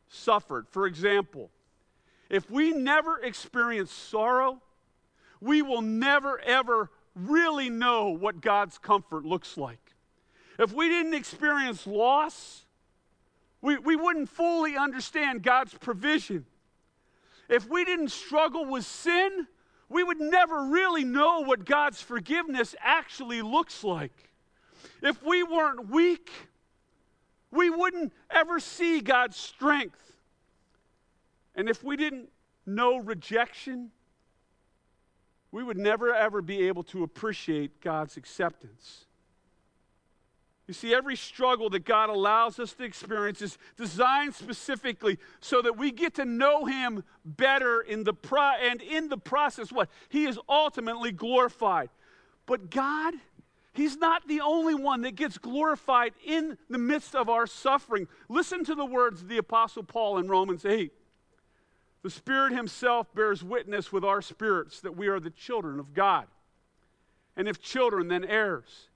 [0.07, 0.67] suffered.
[0.69, 1.49] For example,
[2.29, 4.61] if we never experience sorrow,
[5.41, 9.79] we will never, ever really know what God's comfort looks like.
[10.57, 12.65] If we didn't experience loss,
[13.61, 16.45] we, we wouldn't fully understand God's provision.
[17.49, 19.47] If we didn't struggle with sin,
[19.89, 24.29] we would never really know what God's forgiveness actually looks like.
[25.01, 26.29] If we weren't weak,
[27.51, 30.13] we wouldn't ever see God's strength.
[31.55, 32.29] And if we didn't
[32.67, 33.89] know rejection,
[35.51, 39.05] we would never ever be able to appreciate God's acceptance.
[40.69, 45.75] You see, every struggle that God allows us to experience is designed specifically so that
[45.77, 49.89] we get to know Him better in the pro- and in the process, what?
[50.09, 51.89] He is ultimately glorified.
[52.45, 53.15] But God,
[53.73, 58.07] He's not the only one that gets glorified in the midst of our suffering.
[58.29, 60.93] Listen to the words of the Apostle Paul in Romans 8.
[62.03, 66.27] The Spirit Himself bears witness with our spirits that we are the children of God.
[67.35, 68.88] And if children, then heirs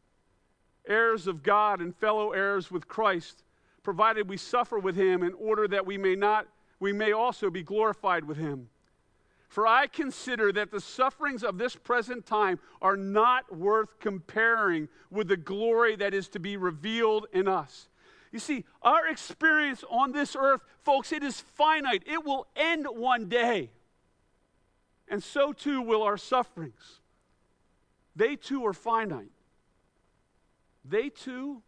[0.88, 3.44] heirs of God and fellow heirs with Christ,
[3.84, 6.48] provided we suffer with him in order that we may not
[6.80, 8.68] we may also be glorified with him.
[9.48, 15.30] For I consider that the sufferings of this present time are not worth comparing with
[15.30, 17.88] the glory that is to be revealed in us.
[18.34, 22.04] You see, our experience on this earth, folks, it is finite.
[22.06, 23.70] It will end one day.
[25.08, 27.00] And so too will our sufferings.
[28.16, 29.33] They too are finite
[30.86, 31.62] they too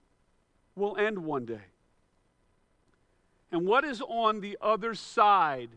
[0.75, 1.61] will end one day.
[3.51, 5.69] And what is on the other side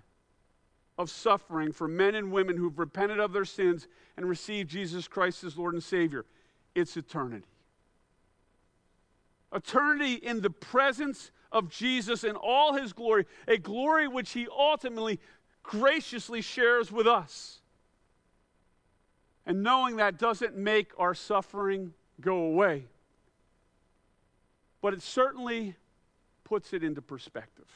[0.97, 3.87] of suffering for men and women who've repented of their sins
[4.17, 6.25] and received Jesus Christ as Lord and Savior?
[6.75, 7.47] It's eternity.
[9.53, 15.21] Eternity in the presence of Jesus in all his glory, a glory which he ultimately
[15.63, 17.61] graciously shares with us.
[19.47, 22.85] And knowing that doesn't make our suffering go away,
[24.81, 25.75] but it certainly
[26.45, 27.67] puts it into perspective.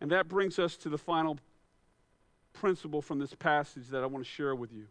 [0.00, 1.38] And that brings us to the final
[2.52, 4.86] principle from this passage that I want to share with you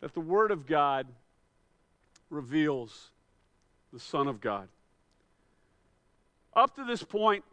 [0.00, 1.06] that the Word of God
[2.30, 3.10] reveals
[3.92, 4.68] the Son of God.
[6.54, 7.44] Up to this point,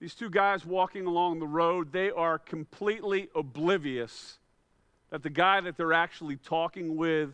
[0.00, 4.38] these two guys walking along the road, they are completely oblivious
[5.10, 7.30] that the guy that they're actually talking with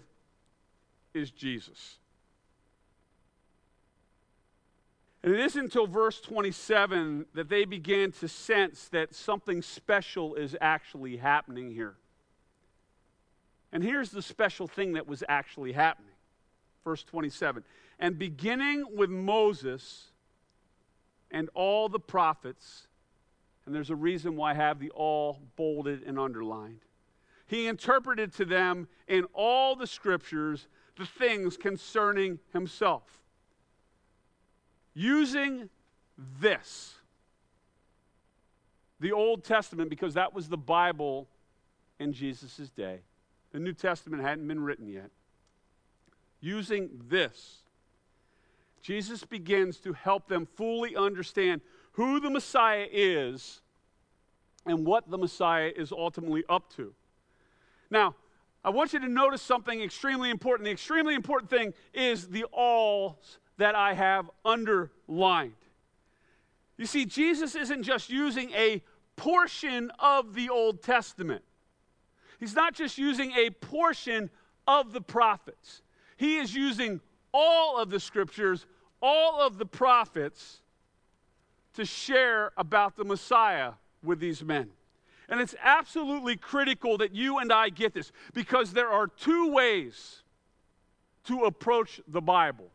[1.16, 1.98] is Jesus.
[5.22, 10.56] And it isn't until verse 27 that they began to sense that something special is
[10.60, 11.96] actually happening here.
[13.72, 16.12] And here's the special thing that was actually happening.
[16.84, 17.64] Verse 27
[17.98, 20.12] And beginning with Moses
[21.32, 22.86] and all the prophets,
[23.64, 26.80] and there's a reason why I have the all bolded and underlined.
[27.48, 33.02] He interpreted to them in all the scriptures the things concerning himself.
[34.94, 35.68] Using
[36.40, 36.94] this,
[39.00, 41.28] the Old Testament, because that was the Bible
[41.98, 43.00] in Jesus' day.
[43.52, 45.10] The New Testament hadn't been written yet.
[46.40, 47.58] Using this,
[48.82, 51.60] Jesus begins to help them fully understand
[51.92, 53.60] who the Messiah is
[54.64, 56.94] and what the Messiah is ultimately up to.
[57.90, 58.14] Now,
[58.66, 60.64] I want you to notice something extremely important.
[60.64, 65.52] The extremely important thing is the alls that I have underlined.
[66.76, 68.82] You see, Jesus isn't just using a
[69.14, 71.44] portion of the Old Testament,
[72.40, 74.30] He's not just using a portion
[74.66, 75.82] of the prophets,
[76.16, 77.00] He is using
[77.32, 78.66] all of the scriptures,
[79.00, 80.60] all of the prophets
[81.74, 84.70] to share about the Messiah with these men.
[85.28, 90.22] And it's absolutely critical that you and I get this because there are two ways
[91.24, 92.70] to approach the Bible.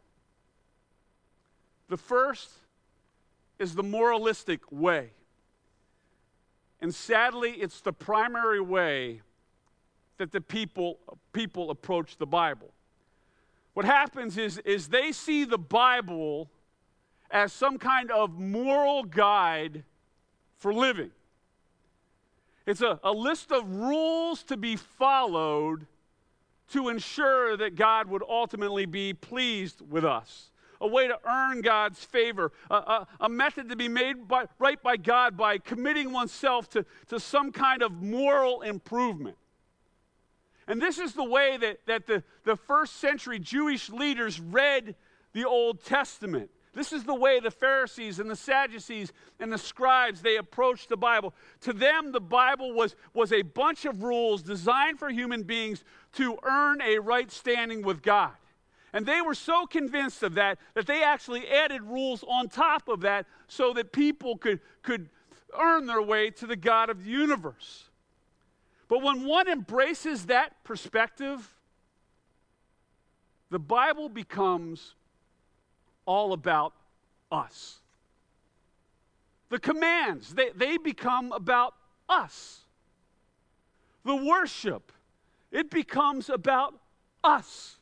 [1.88, 2.50] The first
[3.58, 5.12] is the moralistic way.
[6.82, 9.22] And sadly, it's the primary way
[10.18, 11.00] that the people,
[11.32, 12.74] people approach the Bible.
[13.74, 16.50] What happens is, is they see the Bible
[17.30, 19.84] as some kind of moral guide
[20.58, 21.12] for living.
[22.66, 25.88] It's a, a list of rules to be followed
[26.72, 30.52] to ensure that God would ultimately be pleased with us.
[30.80, 34.82] A way to earn God's favor, a, a, a method to be made by, right
[34.82, 39.38] by God by committing oneself to, to some kind of moral improvement.
[40.68, 44.96] And this is the way that, that the, the first century Jewish leaders read
[45.34, 46.50] the Old Testament.
[46.74, 50.98] This is the way the Pharisees and the Sadducees and the scribes they approached the
[50.98, 51.34] Bible.
[51.62, 56.38] To them, the Bible was, was a bunch of rules designed for human beings to
[56.44, 58.32] earn a right standing with God.
[58.94, 63.02] And they were so convinced of that that they actually added rules on top of
[63.02, 65.10] that so that people could, could
[65.60, 67.90] earn their way to the God of the universe.
[68.88, 71.54] But when one embraces that perspective,
[73.50, 74.96] the Bible becomes
[76.12, 76.74] all about
[77.32, 77.80] us.
[79.50, 81.74] The commands, they, they become about
[82.10, 82.60] us.
[84.04, 84.92] The worship,
[85.52, 86.74] it becomes about
[87.24, 87.78] us.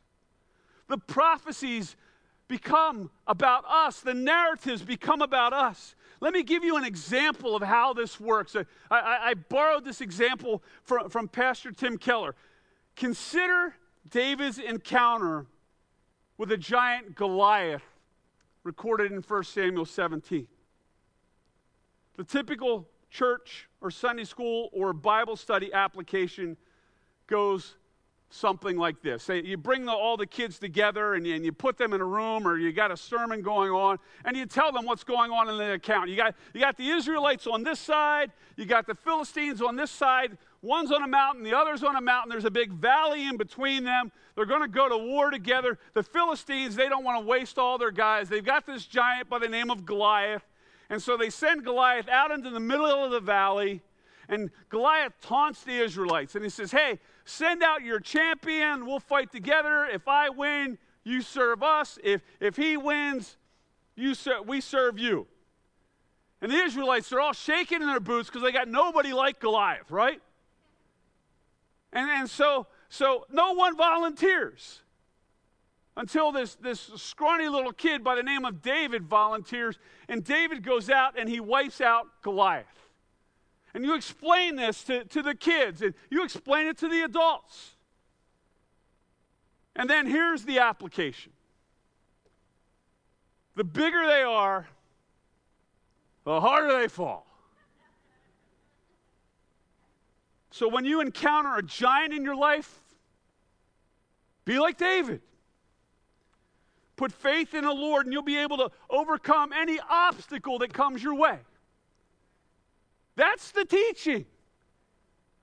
[0.87, 1.95] The prophecies
[2.47, 4.01] become about us.
[4.01, 5.95] The narratives become about us.
[6.21, 8.55] Let me give you an example of how this works.
[8.55, 12.35] I, I, I borrowed this example from, from Pastor Tim Keller.
[12.95, 13.75] Consider
[14.07, 15.47] David's encounter
[16.37, 17.83] with a giant Goliath
[18.69, 20.47] recorded in 1 Samuel 17.
[22.17, 26.55] The typical church or Sunday school or Bible study application
[27.25, 27.77] goes
[28.29, 29.23] something like this.
[29.23, 32.01] Say you bring the, all the kids together and you, and you, put them in
[32.01, 35.31] a room or you got a sermon going on and you tell them what's going
[35.31, 36.09] on in the account.
[36.09, 39.91] You got, you got the Israelites on this side, you got the Philistines on this
[39.91, 40.37] side.
[40.61, 42.29] One's on a mountain, the other's on a mountain.
[42.29, 44.11] There's a big valley in between them.
[44.35, 45.77] They're going to go to war together.
[45.93, 48.29] The Philistines, they don't want to waste all their guys.
[48.29, 50.43] They've got this giant by the name of Goliath.
[50.89, 53.81] And so they send Goliath out into the middle of the valley
[54.29, 58.85] and Goliath taunts the Israelites and he says, Hey, send out your champion.
[58.85, 59.85] We'll fight together.
[59.91, 61.97] If I win, you serve us.
[62.03, 63.37] If, if he wins,
[63.95, 65.27] you ser- we serve you.
[66.41, 69.91] And the Israelites are all shaking in their boots because they got nobody like Goliath,
[69.91, 70.21] right?
[71.91, 74.81] And, and so, so no one volunteers.
[75.97, 79.77] until this, this scrawny little kid by the name of David volunteers,
[80.07, 82.78] and David goes out and he wipes out Goliath.
[83.73, 87.75] And you explain this to, to the kids, and you explain it to the adults.
[89.75, 91.31] And then here's the application
[93.55, 94.67] the bigger they are,
[96.23, 97.25] the harder they fall.
[100.51, 102.79] So when you encounter a giant in your life,
[104.45, 105.21] be like David.
[106.95, 111.01] Put faith in the Lord, and you'll be able to overcome any obstacle that comes
[111.01, 111.39] your way.
[113.19, 114.25] That's the teaching.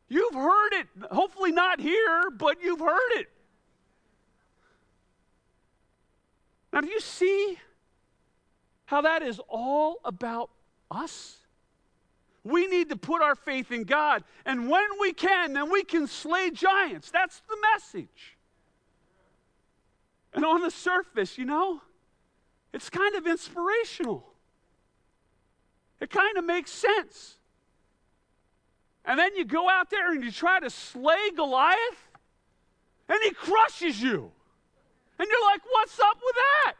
[0.08, 0.86] You've heard it.
[1.10, 3.26] Hopefully, not here, but you've heard it.
[6.72, 7.58] Now, do you see
[8.86, 10.48] how that is all about
[10.90, 11.36] us?
[12.44, 14.24] We need to put our faith in God.
[14.46, 17.10] And when we can, then we can slay giants.
[17.10, 18.38] That's the message.
[20.32, 21.82] And on the surface, you know,
[22.72, 24.26] it's kind of inspirational.
[26.00, 27.35] It kind of makes sense.
[29.06, 32.08] And then you go out there and you try to slay Goliath,
[33.08, 34.32] and he crushes you.
[35.18, 36.74] And you're like, what's up with that?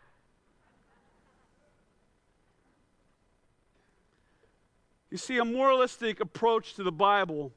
[5.10, 7.52] You see, a moralistic approach to the Bible,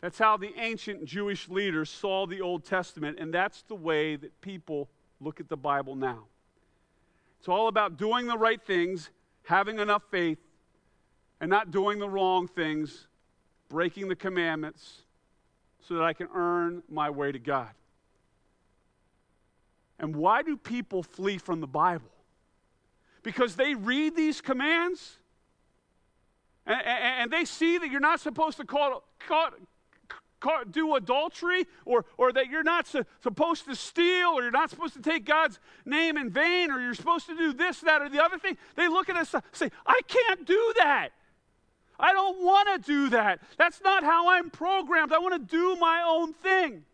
[0.00, 4.40] that's how the ancient Jewish leaders saw the Old Testament, and that's the way that
[4.40, 4.88] people
[5.20, 6.24] look at the Bible now.
[7.40, 9.10] It's all about doing the right things,
[9.42, 10.38] having enough faith,
[11.40, 13.06] and not doing the wrong things,
[13.68, 15.02] breaking the commandments,
[15.80, 17.70] so that I can earn my way to God.
[19.98, 22.10] And why do people flee from the Bible?
[23.22, 25.18] Because they read these commands
[26.68, 29.50] and, and, and they see that you're not supposed to call, call,
[30.38, 34.70] call, do adultery or, or that you're not su- supposed to steal or you're not
[34.70, 38.08] supposed to take God's name in vain or you're supposed to do this, that, or
[38.10, 38.56] the other thing.
[38.76, 41.10] They look at us and say, I can't do that.
[41.98, 43.40] I don't want to do that.
[43.56, 45.12] That's not how I'm programmed.
[45.12, 46.84] I want to do my own thing.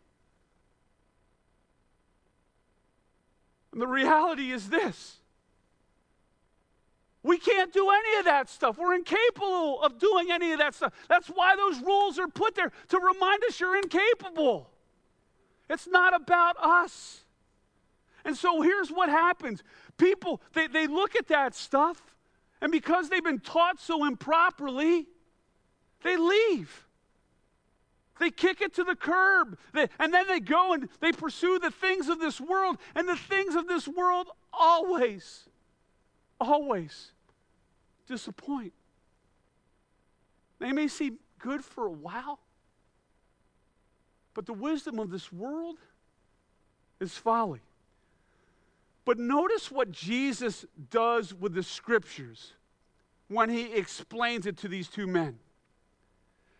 [3.72, 5.18] And the reality is this
[7.24, 8.76] we can't do any of that stuff.
[8.76, 10.92] We're incapable of doing any of that stuff.
[11.09, 14.68] That's why those rules are put there to remind us you're incapable.
[15.70, 17.24] It's not about us.
[18.26, 19.62] And so here's what happens
[19.96, 22.13] people, they, they look at that stuff,
[22.61, 25.07] and because they've been taught so improperly,
[26.02, 26.86] they leave.
[28.20, 29.59] They kick it to the curb.
[29.72, 32.78] They, and then they go and they pursue the things of this world.
[32.94, 35.48] And the things of this world always,
[36.40, 37.11] always
[38.07, 38.72] disappoint.
[40.61, 42.38] They may seem good for a while,
[44.32, 45.76] but the wisdom of this world
[47.00, 47.61] is folly.
[49.05, 52.52] But notice what Jesus does with the scriptures
[53.28, 55.38] when he explains it to these two men.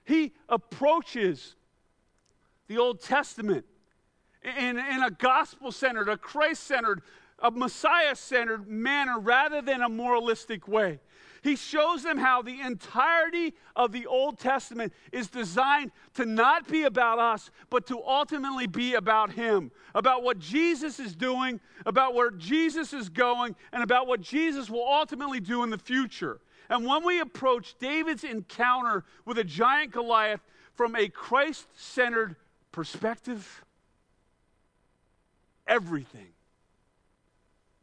[0.05, 1.57] He approaches
[2.69, 3.65] the Old Testament
[4.43, 7.03] in, in a gospel centered, a Christ centered,
[7.39, 11.01] a Messiah centered manner rather than a moralistic way.
[11.45, 16.85] He shows them how the entirety of the Old Testament is designed to not be
[16.85, 22.31] about us, but to ultimately be about Him, about what Jesus is doing, about where
[22.31, 26.41] Jesus is going, and about what Jesus will ultimately do in the future.
[26.71, 30.41] And when we approach David's encounter with a giant Goliath
[30.73, 32.37] from a Christ centered
[32.73, 33.63] perspective,
[35.67, 36.33] everything,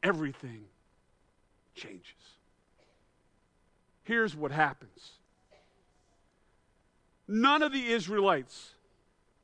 [0.01, 0.63] everything
[1.75, 2.40] changes
[4.03, 5.11] here's what happens
[7.27, 8.71] none of the Israelites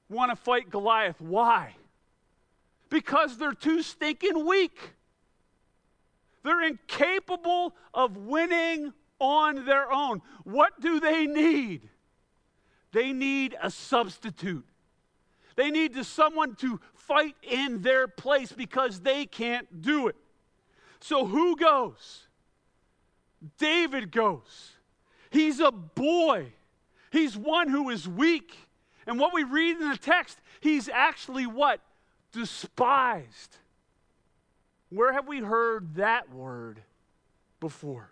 [0.10, 1.20] want to fight Goliath.
[1.20, 1.76] Why?
[2.90, 4.78] Because they're too stinking weak.
[6.44, 10.22] They're incapable of winning on their own.
[10.44, 11.90] What do they need?
[12.94, 14.66] They need a substitute.
[15.56, 20.16] They need to, someone to fight in their place because they can't do it.
[21.00, 22.27] So who goes?
[23.58, 24.74] David goes.
[25.30, 26.54] He's a boy,
[27.12, 28.56] he's one who is weak.
[29.06, 31.80] And what we read in the text, he's actually what?
[32.34, 33.56] Despised.
[34.90, 36.82] Where have we heard that word
[37.62, 38.10] before?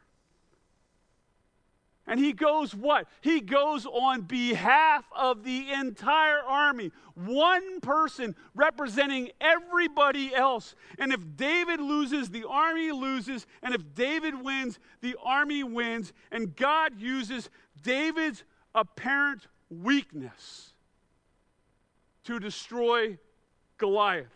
[2.08, 3.08] And he goes what?
[3.22, 6.92] He goes on behalf of the entire army.
[7.16, 10.76] One person representing everybody else.
[11.00, 13.48] And if David loses, the army loses.
[13.64, 16.14] And if David wins, the army wins.
[16.32, 17.50] And God uses
[17.82, 18.44] David's
[18.76, 20.74] apparent weakness
[22.26, 23.18] to destroy
[23.78, 24.28] Goliath.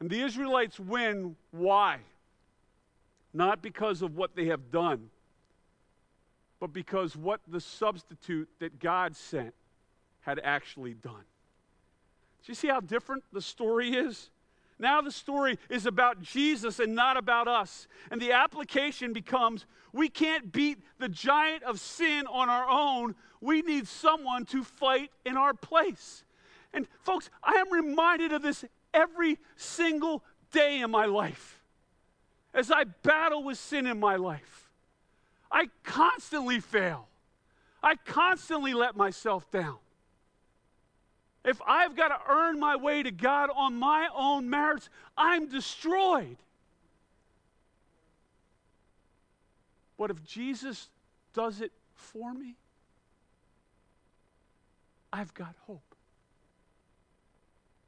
[0.00, 1.36] And the Israelites win.
[1.50, 1.98] Why?
[3.34, 5.10] Not because of what they have done,
[6.60, 9.54] but because what the substitute that God sent
[10.20, 11.24] had actually done.
[12.44, 14.30] Do you see how different the story is?
[14.78, 17.86] Now the story is about Jesus and not about us.
[18.10, 23.14] And the application becomes we can't beat the giant of sin on our own.
[23.40, 26.24] We need someone to fight in our place.
[26.72, 31.60] And folks, I am reminded of this every single day in my life
[32.54, 34.69] as I battle with sin in my life.
[35.50, 37.08] I constantly fail,
[37.82, 39.78] I constantly let myself down.
[41.44, 46.36] If I've got to earn my way to God on my own merits, I'm destroyed.
[49.96, 50.90] But if Jesus
[51.32, 52.56] does it for me,
[55.12, 55.94] I've got hope.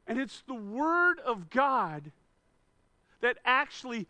[0.07, 2.11] And it's the Word of God
[3.21, 4.07] that actually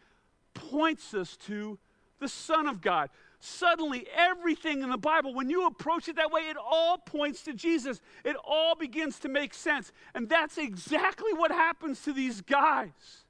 [0.54, 1.78] points us to
[2.18, 3.10] the Son of God
[3.44, 7.52] suddenly everything in the Bible, when you approach it that way, it all points to
[7.52, 8.00] Jesus.
[8.24, 9.90] It all begins to make sense.
[10.14, 13.24] And that's exactly what happens to these guys.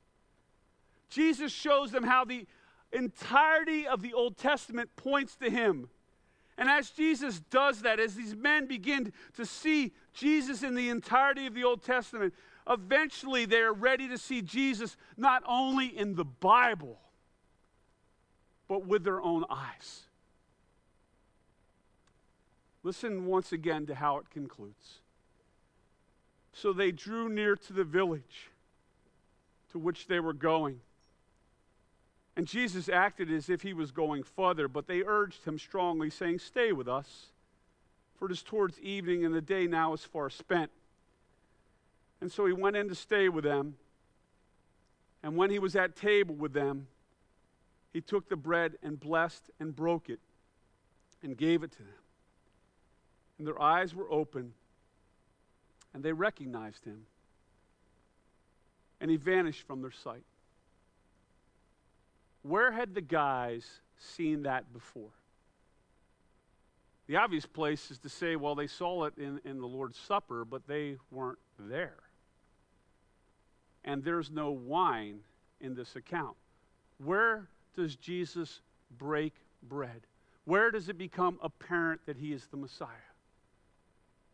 [1.09, 2.47] Jesus shows them how the
[2.93, 5.89] entirety of the Old Testament points to him.
[6.59, 11.47] And as Jesus does that, as these men begin to see Jesus in the entirety
[11.47, 12.35] of the Old Testament,
[12.69, 16.99] eventually they're ready to see Jesus not only in the Bible,
[18.73, 20.05] but with their own eyes.
[22.83, 25.01] Listen once again to how it concludes.
[26.55, 28.49] So they drew near to the village
[29.73, 30.81] to which they were going.
[32.35, 36.39] And Jesus acted as if he was going further, but they urged him strongly, saying,
[36.39, 37.27] Stay with us,
[38.18, 40.70] for it is towards evening, and the day now is far spent.
[42.23, 43.75] And so he went in to stay with them.
[45.23, 46.87] And when he was at table with them,
[47.93, 50.20] he took the bread and blessed and broke it
[51.22, 51.88] and gave it to them.
[53.38, 54.55] And their eyes were open
[55.95, 57.07] and they recognized him.
[59.01, 60.24] And he vanished from their sight.
[62.43, 65.11] Where had the guys seen that before?
[67.09, 70.45] The obvious place is to say, well, they saw it in, in the Lord's Supper,
[70.45, 71.99] but they weren't there.
[73.84, 75.20] And there's no wine
[75.61, 76.36] in this account.
[76.99, 78.61] Where does Jesus
[78.99, 80.03] break bread?
[80.45, 82.89] Where does it become apparent that he is the Messiah?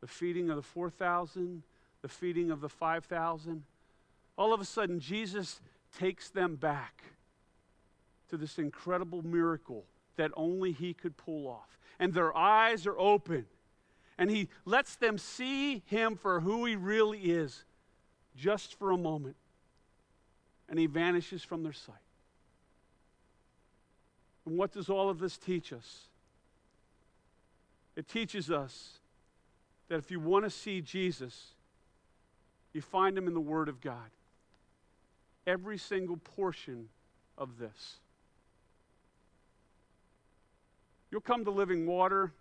[0.01, 1.63] The feeding of the 4,000,
[2.03, 3.63] the feeding of the 5,000.
[4.37, 5.61] All of a sudden, Jesus
[5.99, 7.03] takes them back
[8.31, 9.85] to this incredible miracle
[10.17, 11.79] that only he could pull off.
[11.99, 13.47] And their eyes are open.
[14.17, 17.65] And he lets them see him for who he really is
[18.37, 19.37] just for a moment.
[20.69, 21.97] And he vanishes from their sight.
[24.49, 26.07] And what does all of this teach us?
[27.97, 28.93] It teaches us
[29.89, 31.49] that if you want to see Jesus,
[32.73, 34.09] you find him in the Word of God.
[35.47, 36.89] Every single portion
[37.37, 37.97] of this.
[41.11, 42.33] You'll come to living water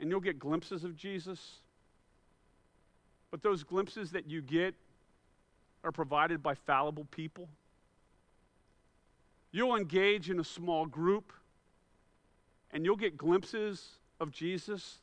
[0.00, 1.56] and you'll get glimpses of Jesus.
[3.30, 4.74] But those glimpses that you get
[5.84, 7.50] are provided by fallible people.
[9.52, 11.32] You'll engage in a small group
[12.70, 14.98] and you'll get glimpses of Jesus.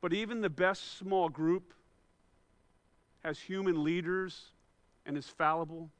[0.00, 1.74] But even the best small group
[3.24, 4.46] has human leaders
[5.04, 5.90] and is fallible.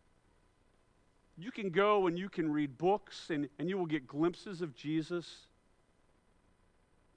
[1.36, 4.74] You can go and you can read books and, and you will get glimpses of
[4.74, 5.46] Jesus,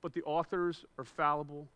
[0.02, 1.68] but the authors are fallible.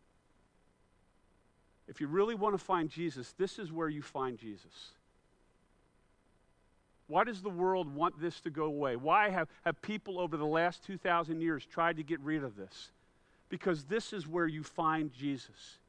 [1.87, 4.91] If you really want to find Jesus, this is where you find Jesus.
[7.09, 8.95] Why does the world want this to go away?
[8.95, 12.91] Why have, have people over the last 2,000 years tried to get rid of this?
[13.49, 15.79] Because this is where you find Jesus.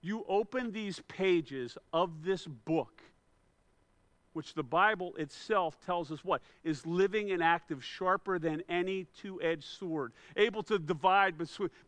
[0.00, 3.02] You open these pages of this book,
[4.32, 6.40] which the Bible itself tells us what?
[6.62, 11.34] Is living and active, sharper than any two edged sword, able to divide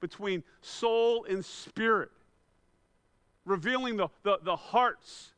[0.01, 2.11] between soul and spirit,
[3.45, 5.30] revealing the, the, the hearts,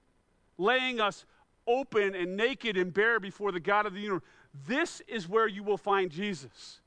[0.56, 1.26] laying us
[1.66, 4.22] open and naked and bare before the God of the universe.
[4.66, 6.80] This is where you will find Jesus.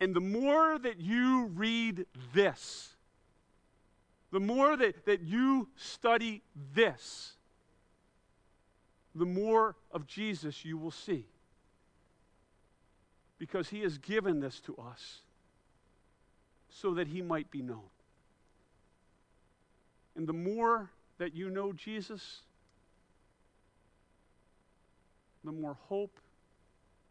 [0.00, 2.94] And the more that you read this,
[4.32, 6.42] the more that, that you study
[6.74, 7.34] this,
[9.14, 11.26] the more of Jesus you will see.
[13.38, 15.20] Because he has given this to us
[16.68, 17.88] so that he might be known.
[20.16, 22.42] And the more that you know Jesus,
[25.44, 26.18] the more hope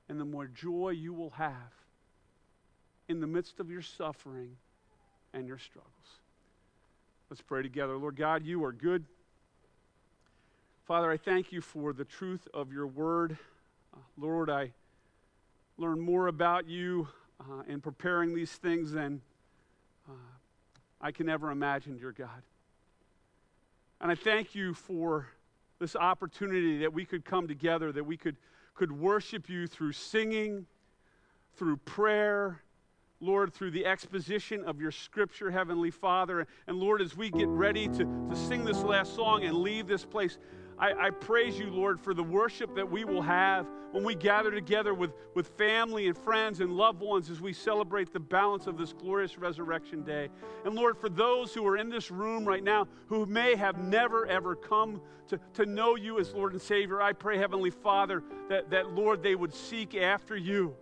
[0.10, 1.74] and the more joy you will have
[3.08, 4.56] in the midst of your suffering
[5.34, 5.92] and your struggles.
[7.30, 7.98] Let's pray together.
[7.98, 9.06] Lord God, you are good.
[10.86, 13.38] Father, I thank you for the truth of your word.
[13.94, 14.72] Uh, Lord, I
[15.78, 17.08] learn more about you
[17.40, 19.22] uh, in preparing these things than
[20.10, 20.14] uh,
[21.02, 22.44] I can ever imagine, dear God.
[24.02, 25.28] And I thank you for
[25.84, 28.38] this opportunity that we could come together, that we could,
[28.74, 30.66] could worship you through singing,
[31.58, 32.62] through prayer,
[33.20, 36.48] Lord, through the exposition of your scripture, Heavenly Father.
[36.68, 40.06] And Lord, as we get ready to, to sing this last song and leave this
[40.06, 40.38] place,
[40.78, 44.52] I, I, praise you, Lord, for the worship that we will have when we gather
[44.52, 48.78] together with, with family and friends and loved ones as we celebrate the balance of
[48.78, 50.30] this glorious resurrection day.
[50.66, 54.26] And Lord, for those who are in this room right now who may have never,
[54.26, 58.70] ever come to, to know you as Lord and Savior, I pray, Heavenly Father, that,
[58.72, 60.76] that, Lord, they would seek after you.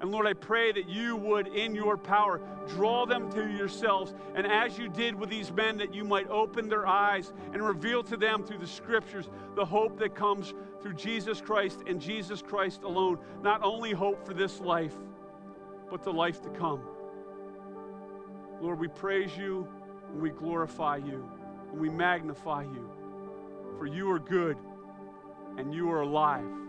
[0.00, 4.12] And Lord, I pray that you would, in your power, draw them to yourselves.
[4.34, 8.02] And as you did with these men, that you might open their eyes and reveal
[8.04, 12.82] to them through the scriptures the hope that comes through Jesus Christ and Jesus Christ
[12.82, 13.18] alone.
[13.42, 14.94] Not only hope for this life,
[15.90, 16.82] but the life to come.
[18.60, 19.66] Lord, we praise you
[20.12, 21.26] and we glorify you
[21.72, 22.90] and we magnify you.
[23.78, 24.58] For you are good
[25.56, 26.65] and you are alive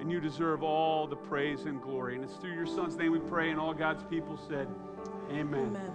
[0.00, 2.14] and you deserve all the praise and glory.
[2.14, 4.68] And it's through your Son's name we pray, and all God's people said,
[5.30, 5.66] Amen.
[5.66, 5.82] Amen.